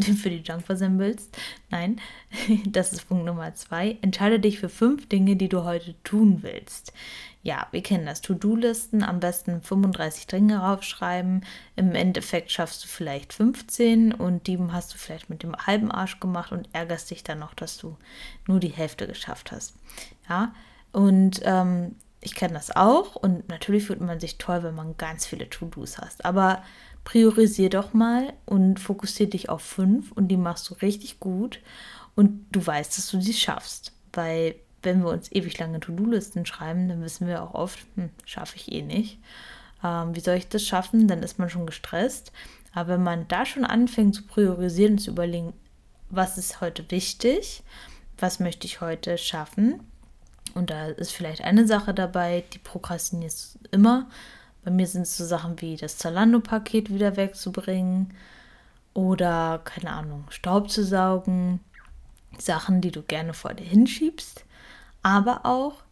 für 0.00 0.30
die 0.30 0.42
dankbar 0.42 0.78
sein 0.78 0.98
willst. 0.98 1.36
Nein, 1.68 2.00
das 2.66 2.94
ist 2.94 3.06
Punkt 3.06 3.26
Nummer 3.26 3.54
zwei. 3.54 3.98
Entscheide 4.00 4.40
dich 4.40 4.58
für 4.58 4.70
fünf 4.70 5.10
Dinge, 5.10 5.36
die 5.36 5.50
du 5.50 5.64
heute 5.64 5.94
tun 6.04 6.42
willst. 6.42 6.94
Ja, 7.42 7.68
wir 7.70 7.82
kennen 7.82 8.04
das. 8.04 8.20
To-Do-Listen, 8.20 9.02
am 9.02 9.18
besten 9.18 9.62
35 9.62 10.26
Dinge 10.26 10.58
raufschreiben. 10.58 11.44
Im 11.74 11.94
Endeffekt 11.94 12.52
schaffst 12.52 12.84
du 12.84 12.88
vielleicht 12.88 13.32
15 13.32 14.12
und 14.12 14.46
die 14.46 14.58
hast 14.58 14.92
du 14.92 14.98
vielleicht 14.98 15.30
mit 15.30 15.42
dem 15.42 15.56
halben 15.56 15.90
Arsch 15.90 16.20
gemacht 16.20 16.52
und 16.52 16.68
ärgerst 16.72 17.10
dich 17.10 17.24
dann 17.24 17.38
noch, 17.38 17.54
dass 17.54 17.78
du 17.78 17.96
nur 18.46 18.60
die 18.60 18.68
Hälfte 18.68 19.06
geschafft 19.06 19.52
hast. 19.52 19.74
Ja, 20.28 20.54
und 20.92 21.40
ähm, 21.44 21.96
ich 22.20 22.34
kenne 22.34 22.52
das 22.54 22.76
auch 22.76 23.16
und 23.16 23.48
natürlich 23.48 23.84
fühlt 23.84 24.02
man 24.02 24.20
sich 24.20 24.36
toll, 24.36 24.62
wenn 24.62 24.74
man 24.74 24.98
ganz 24.98 25.24
viele 25.24 25.48
To-Dos 25.48 25.96
hast. 25.96 26.26
Aber 26.26 26.62
priorisier 27.04 27.70
doch 27.70 27.94
mal 27.94 28.34
und 28.44 28.78
fokussiere 28.78 29.30
dich 29.30 29.48
auf 29.48 29.62
fünf 29.62 30.12
und 30.12 30.28
die 30.28 30.36
machst 30.36 30.68
du 30.68 30.74
richtig 30.74 31.20
gut 31.20 31.60
und 32.14 32.44
du 32.52 32.66
weißt, 32.66 32.98
dass 32.98 33.10
du 33.10 33.20
sie 33.22 33.32
schaffst. 33.32 33.92
Weil 34.12 34.56
wenn 34.82 35.02
wir 35.02 35.10
uns 35.10 35.30
ewig 35.32 35.58
lange 35.58 35.80
To-Do-Listen 35.80 36.46
schreiben, 36.46 36.88
dann 36.88 37.02
wissen 37.02 37.26
wir 37.26 37.42
auch 37.42 37.54
oft, 37.54 37.78
hm, 37.96 38.10
schaffe 38.24 38.56
ich 38.56 38.72
eh 38.72 38.82
nicht. 38.82 39.18
Ähm, 39.84 40.14
wie 40.14 40.20
soll 40.20 40.36
ich 40.36 40.48
das 40.48 40.64
schaffen? 40.64 41.08
Dann 41.08 41.22
ist 41.22 41.38
man 41.38 41.50
schon 41.50 41.66
gestresst. 41.66 42.32
Aber 42.72 42.90
wenn 42.94 43.02
man 43.02 43.28
da 43.28 43.44
schon 43.44 43.64
anfängt 43.64 44.14
zu 44.14 44.22
priorisieren 44.26 44.92
und 44.92 44.98
zu 44.98 45.10
überlegen, 45.10 45.52
was 46.08 46.38
ist 46.38 46.60
heute 46.60 46.90
wichtig, 46.90 47.62
was 48.18 48.40
möchte 48.40 48.66
ich 48.66 48.80
heute 48.80 49.18
schaffen, 49.18 49.80
und 50.54 50.70
da 50.70 50.86
ist 50.86 51.12
vielleicht 51.12 51.42
eine 51.42 51.66
Sache 51.66 51.94
dabei, 51.94 52.44
die 52.52 52.58
prokrastinierst 52.58 53.58
immer. 53.70 54.08
Bei 54.64 54.70
mir 54.70 54.86
sind 54.86 55.02
es 55.02 55.16
so 55.16 55.24
Sachen 55.24 55.60
wie 55.60 55.76
das 55.76 55.96
Zalando-Paket 55.98 56.92
wieder 56.92 57.16
wegzubringen 57.16 58.12
oder, 58.92 59.60
keine 59.64 59.90
Ahnung, 59.90 60.24
Staub 60.30 60.70
zu 60.70 60.84
saugen. 60.84 61.60
Sachen, 62.38 62.80
die 62.80 62.90
du 62.90 63.02
gerne 63.02 63.34
vor 63.34 63.54
dir 63.54 63.64
hinschiebst. 63.64 64.44
Aber 65.02 65.46
auch 65.46 65.82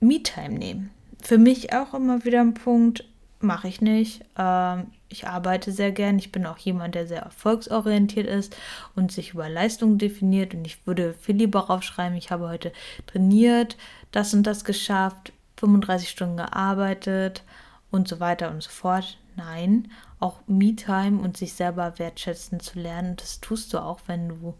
Me-Time 0.00 0.58
nehmen. 0.58 0.90
Für 1.22 1.38
mich 1.38 1.72
auch 1.72 1.94
immer 1.94 2.24
wieder 2.24 2.40
ein 2.40 2.54
Punkt, 2.54 3.04
mache 3.40 3.68
ich 3.68 3.80
nicht. 3.80 4.24
Ähm, 4.36 4.88
ich 5.08 5.28
arbeite 5.28 5.70
sehr 5.70 5.92
gern. 5.92 6.18
Ich 6.18 6.32
bin 6.32 6.44
auch 6.46 6.58
jemand, 6.58 6.94
der 6.94 7.06
sehr 7.06 7.22
erfolgsorientiert 7.22 8.26
ist 8.26 8.56
und 8.96 9.12
sich 9.12 9.34
über 9.34 9.48
Leistung 9.48 9.98
definiert. 9.98 10.54
Und 10.54 10.66
ich 10.66 10.86
würde 10.86 11.14
viel 11.14 11.36
lieber 11.36 11.70
aufschreiben, 11.70 12.18
ich 12.18 12.30
habe 12.30 12.48
heute 12.48 12.72
trainiert, 13.06 13.76
das 14.10 14.34
und 14.34 14.42
das 14.44 14.64
geschafft, 14.64 15.32
35 15.56 16.08
Stunden 16.08 16.36
gearbeitet 16.36 17.44
und 17.90 18.08
so 18.08 18.18
weiter 18.20 18.50
und 18.50 18.62
so 18.62 18.70
fort. 18.70 19.18
Nein, 19.36 19.90
auch 20.20 20.40
Me-Time 20.46 21.20
und 21.20 21.36
sich 21.36 21.54
selber 21.54 21.98
wertschätzen 21.98 22.60
zu 22.60 22.78
lernen, 22.78 23.16
das 23.16 23.40
tust 23.40 23.72
du 23.72 23.78
auch, 23.78 24.00
wenn 24.06 24.28
du 24.28 24.54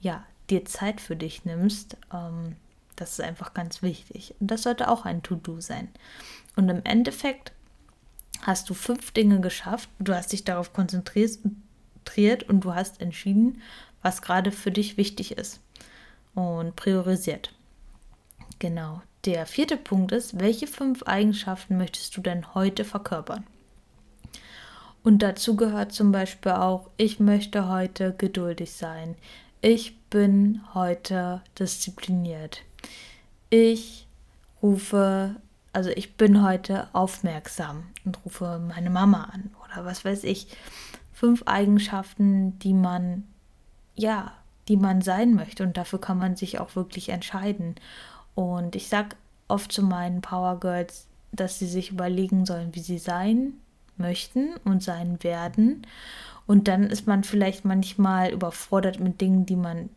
ja 0.00 0.24
dir 0.50 0.64
Zeit 0.64 1.00
für 1.00 1.16
dich 1.16 1.44
nimmst. 1.44 1.96
Ähm, 2.12 2.56
das 3.02 3.18
ist 3.18 3.20
einfach 3.20 3.52
ganz 3.52 3.82
wichtig. 3.82 4.34
Und 4.38 4.50
das 4.50 4.62
sollte 4.62 4.88
auch 4.88 5.04
ein 5.04 5.22
To-Do 5.22 5.60
sein. 5.60 5.88
Und 6.54 6.68
im 6.68 6.82
Endeffekt 6.84 7.52
hast 8.42 8.70
du 8.70 8.74
fünf 8.74 9.10
Dinge 9.10 9.40
geschafft, 9.40 9.88
du 9.98 10.14
hast 10.14 10.32
dich 10.32 10.44
darauf 10.44 10.72
konzentriert 10.72 11.38
und 12.48 12.60
du 12.60 12.74
hast 12.74 13.00
entschieden, 13.00 13.60
was 14.02 14.22
gerade 14.22 14.52
für 14.52 14.70
dich 14.70 14.96
wichtig 14.96 15.32
ist 15.32 15.60
und 16.34 16.76
priorisiert. 16.76 17.52
Genau. 18.58 19.02
Der 19.24 19.46
vierte 19.46 19.76
Punkt 19.76 20.12
ist, 20.12 20.40
welche 20.40 20.66
fünf 20.66 21.04
Eigenschaften 21.04 21.76
möchtest 21.76 22.16
du 22.16 22.20
denn 22.20 22.54
heute 22.54 22.84
verkörpern? 22.84 23.44
Und 25.04 25.20
dazu 25.20 25.56
gehört 25.56 25.92
zum 25.92 26.12
Beispiel 26.12 26.52
auch, 26.52 26.88
ich 26.96 27.18
möchte 27.18 27.68
heute 27.68 28.14
geduldig 28.16 28.72
sein. 28.72 29.16
Ich 29.60 29.98
bin 30.10 30.60
heute 30.74 31.40
diszipliniert. 31.58 32.62
Ich 33.52 34.08
rufe 34.62 35.36
also 35.72 35.90
ich 35.90 36.16
bin 36.16 36.42
heute 36.42 36.88
aufmerksam 36.92 37.84
und 38.04 38.24
rufe 38.24 38.60
meine 38.68 38.90
Mama 38.90 39.30
an 39.32 39.50
oder 39.64 39.84
was 39.84 40.04
weiß 40.04 40.24
ich. 40.24 40.48
Fünf 41.12 41.44
Eigenschaften, 41.46 42.58
die 42.58 42.74
man, 42.74 43.24
ja, 43.94 44.32
die 44.68 44.76
man 44.76 45.00
sein 45.00 45.34
möchte 45.34 45.62
und 45.62 45.76
dafür 45.76 46.00
kann 46.00 46.18
man 46.18 46.36
sich 46.36 46.60
auch 46.60 46.76
wirklich 46.76 47.08
entscheiden. 47.08 47.76
Und 48.34 48.76
ich 48.76 48.88
sage 48.88 49.16
oft 49.48 49.72
zu 49.72 49.82
meinen 49.82 50.20
Power 50.20 50.60
Girls, 50.60 51.06
dass 51.32 51.58
sie 51.58 51.66
sich 51.66 51.90
überlegen 51.90 52.44
sollen, 52.44 52.74
wie 52.74 52.80
sie 52.80 52.98
sein 52.98 53.54
möchten 53.96 54.54
und 54.64 54.82
sein 54.82 55.22
werden. 55.22 55.86
Und 56.46 56.68
dann 56.68 56.84
ist 56.84 57.06
man 57.06 57.24
vielleicht 57.24 57.64
manchmal 57.64 58.30
überfordert 58.30 59.00
mit 59.00 59.20
Dingen, 59.20 59.46
die 59.46 59.56
man 59.56 59.88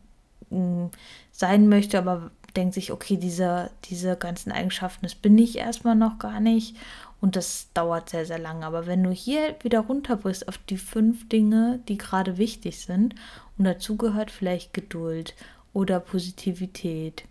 mm, 0.50 0.86
sein 1.32 1.68
möchte, 1.68 1.98
aber 1.98 2.30
denkt 2.56 2.74
sich, 2.74 2.92
okay, 2.92 3.16
diese, 3.16 3.70
diese 3.84 4.16
ganzen 4.16 4.52
Eigenschaften, 4.52 5.04
das 5.04 5.14
bin 5.14 5.36
ich 5.38 5.58
erstmal 5.58 5.94
noch 5.94 6.18
gar 6.18 6.40
nicht. 6.40 6.76
Und 7.20 7.36
das 7.36 7.68
dauert 7.72 8.10
sehr, 8.10 8.26
sehr 8.26 8.38
lange. 8.38 8.66
Aber 8.66 8.86
wenn 8.86 9.02
du 9.02 9.10
hier 9.10 9.56
wieder 9.62 9.80
runterbrichst 9.80 10.48
auf 10.48 10.58
die 10.58 10.76
fünf 10.76 11.28
Dinge, 11.28 11.80
die 11.88 11.98
gerade 11.98 12.38
wichtig 12.38 12.80
sind, 12.80 13.14
und 13.58 13.64
dazu 13.64 13.96
gehört 13.96 14.30
vielleicht 14.30 14.74
Geduld 14.74 15.34
oder 15.72 15.98
Positivität 15.98 17.24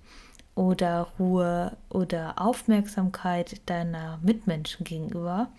oder 0.55 1.12
Ruhe 1.20 1.77
oder 1.89 2.41
Aufmerksamkeit 2.41 3.62
deiner 3.70 4.20
Mitmenschen 4.24 4.86
gegenüber, 4.86 5.50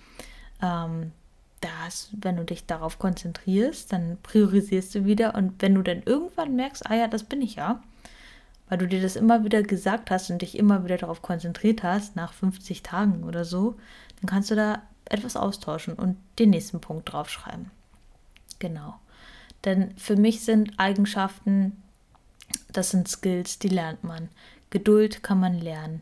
ähm, 0.63 1.13
das, 1.61 2.11
wenn 2.13 2.37
du 2.37 2.45
dich 2.45 2.67
darauf 2.67 2.99
konzentrierst, 2.99 3.93
dann 3.93 4.19
priorisierst 4.23 4.95
du 4.95 5.05
wieder 5.05 5.35
und 5.35 5.61
wenn 5.61 5.75
du 5.75 5.83
dann 5.83 6.03
irgendwann 6.05 6.55
merkst, 6.55 6.89
ah 6.89 6.95
ja, 6.95 7.09
das 7.09 7.25
bin 7.25 7.43
ich 7.43 7.57
ja, 7.57 7.83
weil 8.69 8.79
du 8.79 8.87
dir 8.87 9.01
das 9.01 9.17
immer 9.17 9.45
wieder 9.45 9.63
gesagt 9.63 10.11
hast 10.11 10.31
und 10.31 10.43
dich 10.43 10.59
immer 10.59 10.85
wieder 10.85 10.97
darauf 10.97 11.23
konzentriert 11.23 11.83
hast, 11.83 12.17
nach 12.17 12.33
50 12.33 12.83
Tagen 12.83 13.25
oder 13.25 13.45
so, 13.45 13.77
dann 14.21 14.29
kannst 14.29 14.51
du 14.51 14.57
da 14.57 14.83
etwas 15.05 15.37
austauschen 15.37 15.95
und 15.95 16.17
den 16.39 16.51
nächsten 16.51 16.81
Punkt 16.81 17.13
draufschreiben. 17.13 17.71
Genau. 18.59 18.95
Denn 19.65 19.97
für 19.97 20.17
mich 20.17 20.45
sind 20.45 20.79
Eigenschaften, 20.79 21.83
das 22.73 22.91
sind 22.91 23.09
Skills, 23.09 23.59
die 23.59 23.69
lernt 23.69 24.05
man. 24.05 24.29
Geduld 24.71 25.23
kann 25.23 25.41
man 25.41 25.59
lernen. 25.61 26.01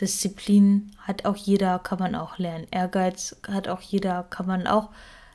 Disziplin 0.00 0.92
hat 0.98 1.24
auch 1.24 1.36
jeder, 1.36 1.78
kann 1.78 1.98
man 1.98 2.14
auch 2.14 2.38
lernen. 2.38 2.66
Ehrgeiz 2.70 3.36
hat 3.48 3.68
auch 3.68 3.80
jeder, 3.80 4.24
kann 4.24 4.46
man 4.46 4.66
auch 4.66 4.90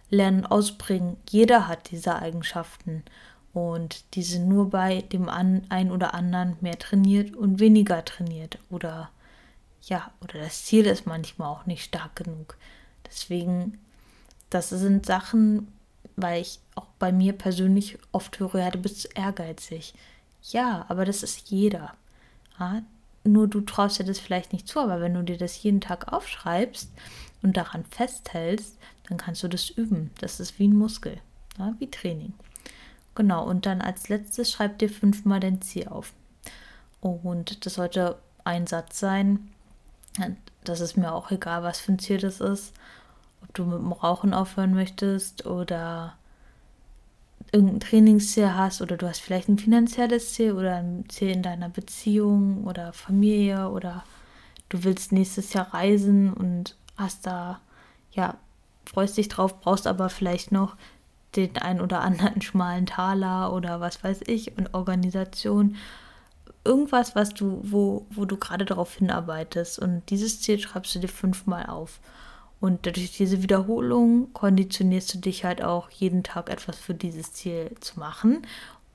lernen, 0.10 0.46
ausbringen. 0.46 1.18
Jeder 1.30 1.68
hat 1.68 1.92
diese 1.92 2.16
Eigenschaften 2.18 3.04
und 3.54 4.16
die 4.16 4.24
sind 4.24 4.48
nur 4.48 4.70
bei 4.70 5.02
dem 5.02 5.28
einen 5.30 5.92
oder 5.92 6.14
anderen 6.14 6.58
mehr 6.62 6.80
trainiert 6.80 7.36
und 7.36 7.60
weniger 7.60 8.04
trainiert 8.06 8.58
oder 8.70 9.10
ja, 9.84 10.12
oder 10.22 10.40
das 10.40 10.66
Ziel 10.66 10.86
ist 10.86 11.08
manchmal 11.08 11.50
auch 11.50 11.66
nicht 11.66 11.84
stark 11.84 12.16
genug. 12.16 12.58
Deswegen, 13.08 13.80
das 14.50 14.70
sind 14.70 15.06
Sachen, 15.06 15.68
weil 16.16 16.42
ich 16.42 16.60
auch 16.76 16.86
bei 17.00 17.12
mir 17.12 17.34
persönlich 17.34 17.98
oft 18.12 18.40
höre, 18.40 18.60
ja, 18.60 18.70
du 18.70 18.78
bist 18.78 19.10
ehrgeizig. 19.18 19.94
Ja, 20.44 20.86
aber 20.88 21.06
das 21.06 21.24
ist 21.24 21.50
jeder. 21.50 21.94
Ja? 22.60 22.84
Nur 23.24 23.48
du 23.48 23.62
traust 23.62 24.00
dir 24.00 24.04
das 24.04 24.20
vielleicht 24.20 24.54
nicht 24.54 24.68
zu, 24.68 24.80
aber 24.80 25.02
wenn 25.02 25.14
du 25.14 25.24
dir 25.24 25.38
das 25.38 25.62
jeden 25.62 25.82
Tag 25.82 26.12
aufschreibst 26.14 26.92
und 27.42 27.58
daran 27.58 27.86
festhältst, 27.86 28.78
dann 29.08 29.18
kannst 29.18 29.44
du 29.44 29.48
das 29.48 29.70
üben. 29.70 30.12
Das 30.20 30.40
ist 30.40 30.60
wie 30.60 30.68
ein 30.68 30.76
Muskel, 30.76 31.18
ja? 31.58 31.74
wie 31.80 31.90
Training. 31.90 32.34
Genau, 33.22 33.48
und 33.48 33.68
dann 33.68 33.82
als 33.82 34.10
letztes 34.10 34.52
schreib 34.52 34.80
dir 34.80 34.90
fünfmal 34.90 35.40
dein 35.40 35.62
Ziel 35.62 35.88
auf. 35.90 36.12
Und 37.02 37.68
das 37.68 37.76
sollte 37.76 38.18
ein 38.44 38.66
Satz 38.66 39.00
sein. 39.00 39.52
Das 40.64 40.80
ist 40.80 40.98
mir 40.98 41.14
auch 41.14 41.30
egal, 41.30 41.62
was 41.62 41.80
für 41.80 41.92
ein 41.92 42.00
Ziel 42.00 42.18
das 42.18 42.42
ist. 42.42 42.74
Ob 43.44 43.54
du 43.54 43.66
mit 43.66 43.78
dem 43.78 43.92
Rauchen 43.92 44.34
aufhören 44.34 44.74
möchtest 44.74 45.46
oder 45.46 46.16
irgendein 47.52 47.82
Trainingsziel 47.82 48.56
hast 48.56 48.82
oder 48.82 48.98
du 48.98 49.08
hast 49.08 49.22
vielleicht 49.22 49.50
ein 49.50 49.60
finanzielles 49.60 50.34
Ziel 50.34 50.54
oder 50.54 50.78
ein 50.78 51.06
Ziel 51.08 51.30
in 51.30 51.44
deiner 51.44 51.70
Beziehung 51.70 52.64
oder 52.64 52.92
Familie 52.92 53.70
oder 53.70 54.04
du 54.70 54.84
willst 54.84 55.12
nächstes 55.12 55.54
Jahr 55.54 55.72
reisen 55.76 56.34
und 56.34 56.76
hast 56.98 57.28
da, 57.28 57.62
ja, 58.14 58.40
freust 58.86 59.16
dich 59.16 59.28
drauf, 59.28 59.62
brauchst 59.62 59.86
aber 59.86 60.10
vielleicht 60.10 60.52
noch 60.52 60.76
den 61.36 61.58
ein 61.58 61.82
oder 61.82 62.02
anderen 62.02 62.42
schmalen 62.42 62.86
Taler 62.86 63.54
oder 63.54 63.80
was 63.80 64.04
weiß 64.04 64.22
ich 64.28 64.58
und 64.58 64.74
Organisation. 64.74 65.76
Irgendwas, 66.64 67.16
was 67.16 67.34
du, 67.34 67.62
wo, 67.64 68.06
wo 68.12 68.26
du 68.26 68.38
gerade 68.38 68.66
darauf 68.66 68.96
hinarbeitest. 68.96 69.80
Und 69.80 70.04
dieses 70.10 70.42
Ziel 70.42 70.60
schreibst 70.60 70.94
du 70.94 71.00
dir 71.00 71.08
fünfmal 71.08 71.66
auf. 71.66 72.00
Und 72.60 72.86
durch 72.86 73.18
diese 73.18 73.42
Wiederholung 73.42 74.32
konditionierst 74.34 75.16
du 75.16 75.18
dich 75.18 75.44
halt 75.44 75.64
auch 75.64 75.90
jeden 75.90 76.24
Tag 76.24 76.50
etwas 76.52 76.78
für 76.78 76.94
dieses 76.94 77.34
Ziel 77.34 77.72
zu 77.80 78.00
machen 78.00 78.46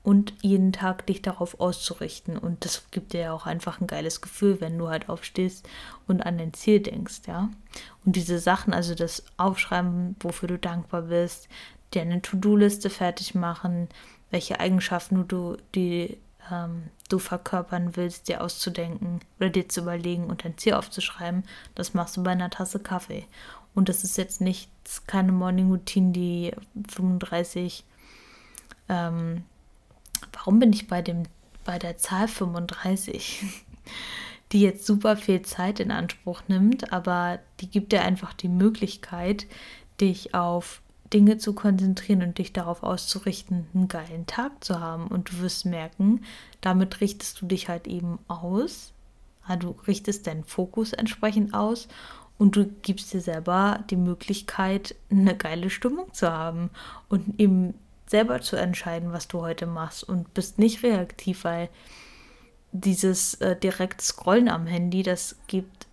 und 0.07 0.33
jeden 0.41 0.71
Tag 0.71 1.05
dich 1.05 1.21
darauf 1.21 1.59
auszurichten. 1.59 2.37
Und 2.37 2.63
das 2.63 2.83
gibt 2.91 3.11
dir 3.11 3.19
ja 3.19 3.33
auch 3.33 3.45
einfach 3.45 3.81
ein 3.81 3.87
geiles 3.87 4.21
Gefühl, 4.21 4.61
wenn 4.61 4.77
du 4.77 4.87
halt 4.87 5.09
aufstehst 5.09 5.67
und 6.07 6.25
an 6.25 6.37
dein 6.37 6.53
Ziel 6.53 6.79
denkst, 6.79 7.23
ja. 7.27 7.49
Und 8.05 8.15
diese 8.15 8.39
Sachen, 8.39 8.73
also 8.73 8.95
das 8.95 9.25
Aufschreiben, 9.35 10.15
wofür 10.21 10.47
du 10.47 10.57
dankbar 10.57 11.01
bist, 11.01 11.49
dir 11.93 12.01
eine 12.01 12.21
To-Do-Liste 12.21 12.89
fertig 12.89 13.35
machen, 13.35 13.87
welche 14.29 14.59
Eigenschaften 14.59 15.27
du, 15.27 15.57
die 15.75 16.17
ähm, 16.51 16.83
du 17.09 17.19
verkörpern 17.19 17.95
willst, 17.95 18.27
dir 18.27 18.41
auszudenken 18.41 19.21
oder 19.39 19.49
dir 19.49 19.69
zu 19.69 19.81
überlegen 19.81 20.25
und 20.25 20.45
ein 20.45 20.57
Ziel 20.57 20.73
aufzuschreiben. 20.73 21.43
Das 21.75 21.93
machst 21.93 22.17
du 22.17 22.23
bei 22.23 22.31
einer 22.31 22.49
Tasse 22.49 22.79
Kaffee. 22.79 23.25
Und 23.73 23.89
das 23.89 24.03
ist 24.03 24.17
jetzt 24.17 24.41
nicht 24.41 24.69
keine 25.05 25.31
Morning 25.31 25.69
Routine, 25.69 26.11
die 26.11 26.51
35. 26.89 27.85
Ähm, 28.89 29.43
warum 30.33 30.59
bin 30.59 30.73
ich 30.73 30.87
bei 30.87 31.01
dem 31.01 31.23
bei 31.63 31.77
der 31.77 31.97
Zahl 31.97 32.27
35? 32.27 33.43
die 34.51 34.61
jetzt 34.61 34.85
super 34.85 35.17
viel 35.17 35.41
Zeit 35.41 35.79
in 35.79 35.91
Anspruch 35.91 36.41
nimmt, 36.47 36.93
aber 36.93 37.39
die 37.59 37.69
gibt 37.69 37.91
dir 37.91 38.01
einfach 38.01 38.33
die 38.33 38.47
Möglichkeit, 38.47 39.45
dich 39.99 40.33
auf 40.33 40.81
Dinge 41.13 41.37
zu 41.37 41.53
konzentrieren 41.53 42.21
und 42.21 42.37
dich 42.37 42.53
darauf 42.53 42.83
auszurichten, 42.83 43.67
einen 43.73 43.87
geilen 43.87 44.25
Tag 44.25 44.63
zu 44.63 44.79
haben. 44.79 45.07
Und 45.07 45.31
du 45.31 45.39
wirst 45.39 45.65
merken, 45.65 46.21
damit 46.61 47.01
richtest 47.01 47.41
du 47.41 47.45
dich 47.45 47.69
halt 47.69 47.87
eben 47.87 48.19
aus. 48.27 48.93
Du 49.59 49.75
richtest 49.87 50.27
deinen 50.27 50.43
Fokus 50.43 50.91
entsprechend 50.91 51.53
aus 51.53 51.87
und 52.37 52.55
du 52.55 52.65
gibst 52.81 53.13
dir 53.13 53.21
selber 53.21 53.83
die 53.89 53.95
Möglichkeit, 53.95 54.95
eine 55.09 55.35
geile 55.35 55.69
Stimmung 55.69 56.13
zu 56.13 56.31
haben 56.31 56.69
und 57.09 57.39
eben 57.39 57.73
selber 58.07 58.41
zu 58.41 58.55
entscheiden, 58.55 59.11
was 59.11 59.27
du 59.27 59.41
heute 59.41 59.65
machst 59.65 60.03
und 60.03 60.33
bist 60.33 60.59
nicht 60.59 60.83
reaktiv, 60.83 61.43
weil 61.43 61.69
dieses 62.71 63.35
äh, 63.35 63.55
direkt 63.55 64.01
Scrollen 64.01 64.49
am 64.49 64.65
Handy, 64.65 65.03
das 65.03 65.37
gibt, 65.47 65.87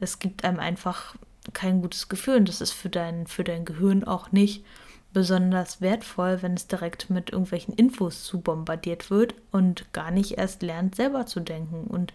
das 0.00 0.18
gibt 0.18 0.44
einem 0.44 0.58
einfach 0.58 1.14
kein 1.52 1.82
gutes 1.82 2.08
Gefühl 2.08 2.36
und 2.36 2.48
das 2.48 2.60
ist 2.60 2.72
für 2.72 2.90
dein, 2.90 3.26
für 3.26 3.44
dein 3.44 3.64
Gehirn 3.64 4.04
auch 4.04 4.32
nicht 4.32 4.64
besonders 5.12 5.80
wertvoll, 5.80 6.42
wenn 6.42 6.54
es 6.54 6.68
direkt 6.68 7.10
mit 7.10 7.30
irgendwelchen 7.30 7.74
Infos 7.74 8.24
zu 8.24 8.40
bombardiert 8.40 9.10
wird 9.10 9.34
und 9.50 9.92
gar 9.92 10.10
nicht 10.10 10.38
erst 10.38 10.62
lernt, 10.62 10.94
selber 10.94 11.26
zu 11.26 11.40
denken. 11.40 11.84
Und 11.84 12.12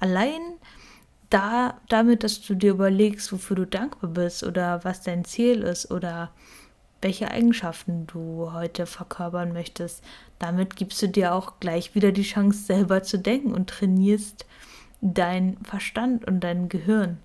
allein 0.00 0.40
da, 1.30 1.78
damit, 1.88 2.24
dass 2.24 2.40
du 2.40 2.54
dir 2.54 2.70
überlegst, 2.70 3.32
wofür 3.32 3.56
du 3.56 3.66
dankbar 3.66 4.10
bist 4.10 4.44
oder 4.44 4.82
was 4.84 5.02
dein 5.02 5.24
Ziel 5.24 5.62
ist 5.62 5.90
oder 5.90 6.30
welche 7.02 7.30
Eigenschaften 7.30 8.06
du 8.06 8.52
heute 8.52 8.86
verkörpern 8.86 9.52
möchtest, 9.52 10.02
damit 10.38 10.74
gibst 10.76 11.00
du 11.02 11.08
dir 11.08 11.34
auch 11.34 11.60
gleich 11.60 11.94
wieder 11.94 12.12
die 12.12 12.22
Chance, 12.22 12.64
selber 12.64 13.02
zu 13.02 13.18
denken 13.18 13.52
und 13.52 13.70
trainierst 13.70 14.46
deinen 15.00 15.62
Verstand 15.64 16.26
und 16.26 16.40
dein 16.40 16.68
Gehirn. 16.68 17.18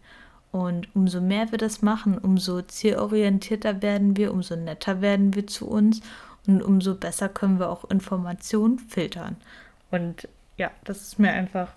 Und 0.53 0.95
umso 0.95 1.19
mehr 1.19 1.50
wir 1.50 1.57
das 1.57 1.81
machen, 1.81 2.15
umso 2.15 2.62
zielorientierter 2.62 3.81
werden 3.81 4.15
wir, 4.15 4.31
umso 4.31 4.55
netter 4.55 5.01
werden 5.01 5.33
wir 5.33 5.48
zu 5.48 5.67
uns 5.67 6.01
und 6.45 6.62
umso 6.62 6.93
besser 6.93 7.27
können 7.27 7.60
wir 7.60 7.72
auch 7.72 7.89
Informationen 7.89 8.77
filtern. 8.77 9.36
Und 9.89 10.27
ja, 10.57 10.69
das 10.83 11.01
ist 11.01 11.17
mir 11.17 11.31
einfach 11.31 11.69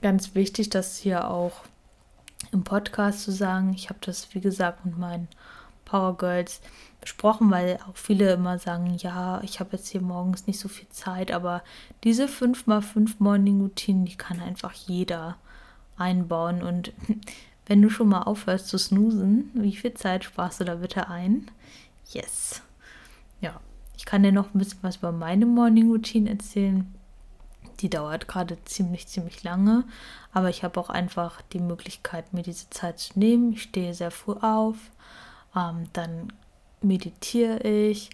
ganz 0.00 0.34
wichtig, 0.34 0.70
das 0.70 0.96
hier 0.96 1.28
auch 1.28 1.52
im 2.52 2.64
Podcast 2.64 3.22
zu 3.22 3.32
sagen. 3.32 3.74
Ich 3.74 3.90
habe 3.90 4.00
das, 4.00 4.34
wie 4.34 4.40
gesagt, 4.40 4.86
mit 4.86 4.96
meinen 4.96 5.28
Power 5.84 6.16
Girls 6.16 6.62
besprochen, 7.02 7.50
weil 7.50 7.78
auch 7.86 7.96
viele 7.96 8.32
immer 8.32 8.58
sagen, 8.58 8.94
ja, 8.96 9.42
ich 9.42 9.60
habe 9.60 9.76
jetzt 9.76 9.88
hier 9.88 10.00
morgens 10.00 10.46
nicht 10.46 10.58
so 10.58 10.68
viel 10.68 10.88
Zeit, 10.88 11.32
aber 11.32 11.62
diese 12.02 12.24
5x5 12.24 13.16
Morning 13.18 13.60
Routinen, 13.60 14.06
die 14.06 14.16
kann 14.16 14.40
einfach 14.40 14.72
jeder 14.72 15.36
einbauen. 16.00 16.62
Und 16.62 16.92
wenn 17.66 17.82
du 17.82 17.90
schon 17.90 18.08
mal 18.08 18.22
aufhörst 18.22 18.68
zu 18.68 18.78
snoosen, 18.78 19.50
wie 19.54 19.76
viel 19.76 19.94
Zeit 19.94 20.24
sparst 20.24 20.60
du 20.60 20.64
da 20.64 20.76
bitte 20.76 21.08
ein? 21.08 21.50
Yes. 22.10 22.62
Ja, 23.40 23.60
ich 23.96 24.04
kann 24.04 24.22
dir 24.22 24.32
noch 24.32 24.54
ein 24.54 24.58
bisschen 24.58 24.82
was 24.82 24.96
über 24.96 25.12
meine 25.12 25.46
Morning 25.46 25.90
Routine 25.90 26.30
erzählen. 26.30 26.92
Die 27.80 27.88
dauert 27.88 28.28
gerade 28.28 28.62
ziemlich, 28.64 29.06
ziemlich 29.06 29.42
lange, 29.42 29.84
aber 30.32 30.50
ich 30.50 30.64
habe 30.64 30.78
auch 30.78 30.90
einfach 30.90 31.40
die 31.52 31.60
Möglichkeit, 31.60 32.32
mir 32.34 32.42
diese 32.42 32.68
Zeit 32.68 32.98
zu 32.98 33.18
nehmen. 33.18 33.52
Ich 33.54 33.62
stehe 33.62 33.94
sehr 33.94 34.10
früh 34.10 34.34
auf, 34.34 34.76
ähm, 35.56 35.86
dann 35.94 36.32
meditiere 36.82 37.60
ich, 37.60 38.10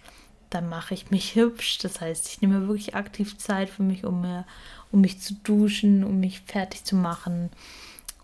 dann 0.51 0.69
mache 0.69 0.95
ich 0.95 1.11
mich 1.11 1.35
hübsch. 1.37 1.79
Das 1.79 2.01
heißt, 2.01 2.29
ich 2.29 2.41
nehme 2.41 2.69
wirklich 2.69 2.95
aktiv 2.95 3.39
Zeit 3.39 3.69
für 3.69 3.83
mich, 3.83 4.05
um, 4.05 4.21
mir, 4.21 4.45
um 4.93 5.01
mich 5.01 5.21
zu 5.21 5.35
duschen, 5.35 6.05
um 6.05 6.21
mich 6.21 6.41
fertig 6.41 6.85
zu 6.85 6.95
machen. 6.95 7.51